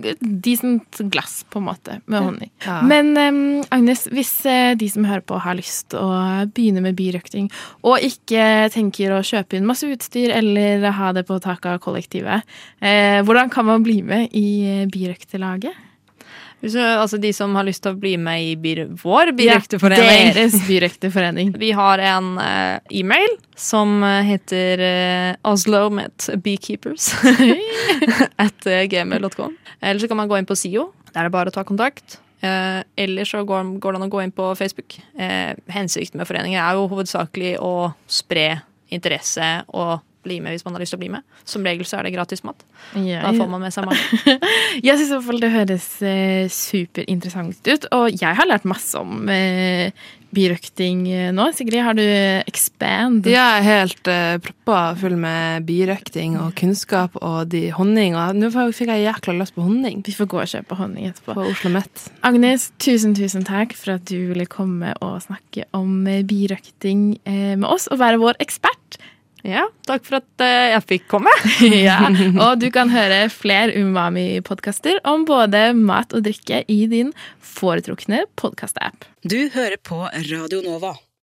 Det 0.01 0.11
er 0.13 0.19
decent 0.45 1.01
glass, 1.13 1.43
på 1.49 1.61
en 1.61 1.67
måte, 1.67 1.99
med 2.09 2.25
honning. 2.25 2.51
Ja. 2.65 2.79
Men 2.85 3.11
um, 3.17 3.39
Agnes, 3.75 4.05
hvis 4.11 4.33
eh, 4.49 4.73
de 4.79 4.89
som 4.89 5.05
hører 5.07 5.23
på 5.25 5.39
har 5.41 5.57
lyst 5.57 5.93
å 5.97 6.07
begynne 6.55 6.83
med 6.85 6.97
birøkting, 6.97 7.51
og 7.85 8.03
ikke 8.05 8.69
tenker 8.73 9.13
å 9.13 9.23
kjøpe 9.25 9.59
inn 9.59 9.67
masse 9.69 9.87
utstyr 9.89 10.33
eller 10.35 10.87
ha 10.97 11.11
det 11.15 11.27
på 11.29 11.39
taket 11.43 11.75
av 11.75 11.81
kollektivet, 11.85 12.45
eh, 12.81 13.21
hvordan 13.25 13.51
kan 13.53 13.69
man 13.69 13.85
bli 13.85 14.01
med 14.05 14.33
i 14.33 14.47
eh, 14.65 14.85
birøktelaget? 14.91 15.84
Hvis 16.65 16.75
altså 16.81 17.19
de 17.21 17.29
som 17.35 17.53
har 17.53 17.67
lyst 17.67 17.83
til 17.85 17.93
å 17.93 17.99
bli 18.01 18.15
med 18.17 18.41
i 18.41 18.53
bir 18.57 18.87
vår 18.97 19.35
birøkterforening. 19.37 20.31
Deres 20.33 20.55
byrekteforening. 20.69 21.51
Vi 21.61 21.69
har 21.77 22.01
en 22.01 22.31
uh, 22.41 22.79
e-mail 22.89 23.35
som 23.55 24.01
eh, 24.03 24.25
heter 24.25 24.81
uh, 24.81 25.51
oslomet 25.51 26.25
beekeepers 26.41 27.11
at 28.47 28.65
gmail.com. 28.89 29.53
Eller 29.77 30.01
så 30.01 30.09
kan 30.09 30.19
man 30.23 30.31
gå 30.31 30.41
inn 30.41 30.49
på 30.49 30.57
SIO. 30.57 30.89
Der 31.11 31.21
er 31.21 31.29
det 31.29 31.35
bare 31.37 31.53
å 31.53 31.55
ta 31.55 31.61
kontakt. 31.67 32.17
Uh, 32.41 32.81
eller 32.97 33.29
så 33.29 33.43
går, 33.45 33.75
går 33.77 33.93
det 33.93 34.01
an 34.01 34.07
å 34.09 34.11
gå 34.17 34.25
inn 34.25 34.33
på 34.33 34.49
Facebook. 34.57 34.97
Hensikten 35.69 36.17
med 36.17 36.29
foreninger 36.31 36.59
er 36.65 36.79
jo 36.79 36.89
hovedsakelig 36.89 37.59
å 37.61 37.91
spre 38.09 38.49
interesse 38.95 39.53
og 39.69 39.99
bli 40.25 40.41
med 40.43 40.55
hvis 40.55 40.65
man 40.67 40.75
har 40.75 40.83
lyst 40.83 40.95
til 40.95 40.99
å 40.99 41.03
bli 41.05 41.11
med. 41.13 41.25
Som 41.47 41.65
regel 41.67 41.87
så 41.87 41.99
er 41.99 42.09
det 42.09 42.15
gratis 42.17 42.43
mat. 42.47 42.65
Ja, 42.97 43.23
Da 43.27 43.33
får 43.37 43.49
man 43.51 43.63
med 43.65 43.75
seg 43.75 43.87
mat. 43.87 44.43
Jeg 44.87 44.99
syns 44.99 45.09
i 45.09 45.15
hvert 45.15 45.27
fall 45.29 45.41
det 45.43 45.53
høres 45.55 45.87
eh, 46.05 46.51
superinteressant 46.51 47.71
ut, 47.71 47.89
og 47.95 48.11
jeg 48.13 48.37
har 48.37 48.47
lært 48.49 48.67
masse 48.67 48.97
om 48.99 49.29
eh, 49.31 49.91
birøkting 50.35 51.05
eh, 51.11 51.31
nå. 51.35 51.47
Sigrid, 51.55 51.81
har 51.85 51.97
du 51.97 52.03
expand? 52.49 53.27
Jeg 53.29 53.39
er 53.39 53.65
helt 53.65 54.09
uh, 54.11 54.35
proppa 54.43 54.79
full 54.99 55.17
med 55.19 55.65
birøkting 55.67 56.37
og 56.41 56.55
kunnskap 56.59 57.15
og 57.21 57.51
de 57.53 57.69
honning. 57.75 58.17
Og 58.19 58.37
nå 58.37 58.51
fikk 58.75 58.91
jeg 58.91 59.05
jækla 59.05 59.37
lyst 59.39 59.55
på 59.55 59.65
honning 59.65 60.03
Vi 60.05 60.15
får 60.15 60.29
gå 60.31 60.41
og 60.43 60.51
kjøpe 60.51 60.79
honning 60.79 61.09
etterpå. 61.11 61.37
på 61.37 61.47
Oslo 61.51 61.71
Met. 61.73 62.07
Agnes, 62.27 62.69
tusen, 62.81 63.15
tusen 63.17 63.45
takk 63.47 63.75
for 63.77 63.95
at 63.97 64.07
du 64.09 64.17
ville 64.33 64.47
komme 64.49 64.95
og 65.05 65.21
snakke 65.25 65.67
om 65.75 66.05
eh, 66.09 66.23
birøkting 66.27 67.07
eh, 67.23 67.55
med 67.55 67.67
oss, 67.69 67.87
og 67.91 68.01
være 68.03 68.21
vår 68.21 68.41
ekspert. 68.43 68.99
Ja, 69.45 69.67
takk 69.85 70.05
for 70.07 70.19
at 70.23 70.43
eh, 70.43 70.71
jeg 70.73 70.83
fikk 70.89 71.07
komme. 71.11 71.33
ja, 71.87 71.99
og 72.33 72.59
du 72.63 72.67
kan 72.73 72.89
høre 72.93 73.25
flere 73.33 73.75
Umami-podkaster 73.77 75.03
om 75.07 75.27
både 75.29 75.67
mat 75.77 76.15
og 76.17 76.25
drikke 76.25 76.63
i 76.71 76.81
din 76.91 77.13
foretrukne 77.55 78.25
podkastapp. 78.39 79.05
Du 79.21 79.45
hører 79.53 79.77
på 79.81 80.01
Radio 80.09 80.65
Nova. 80.65 80.95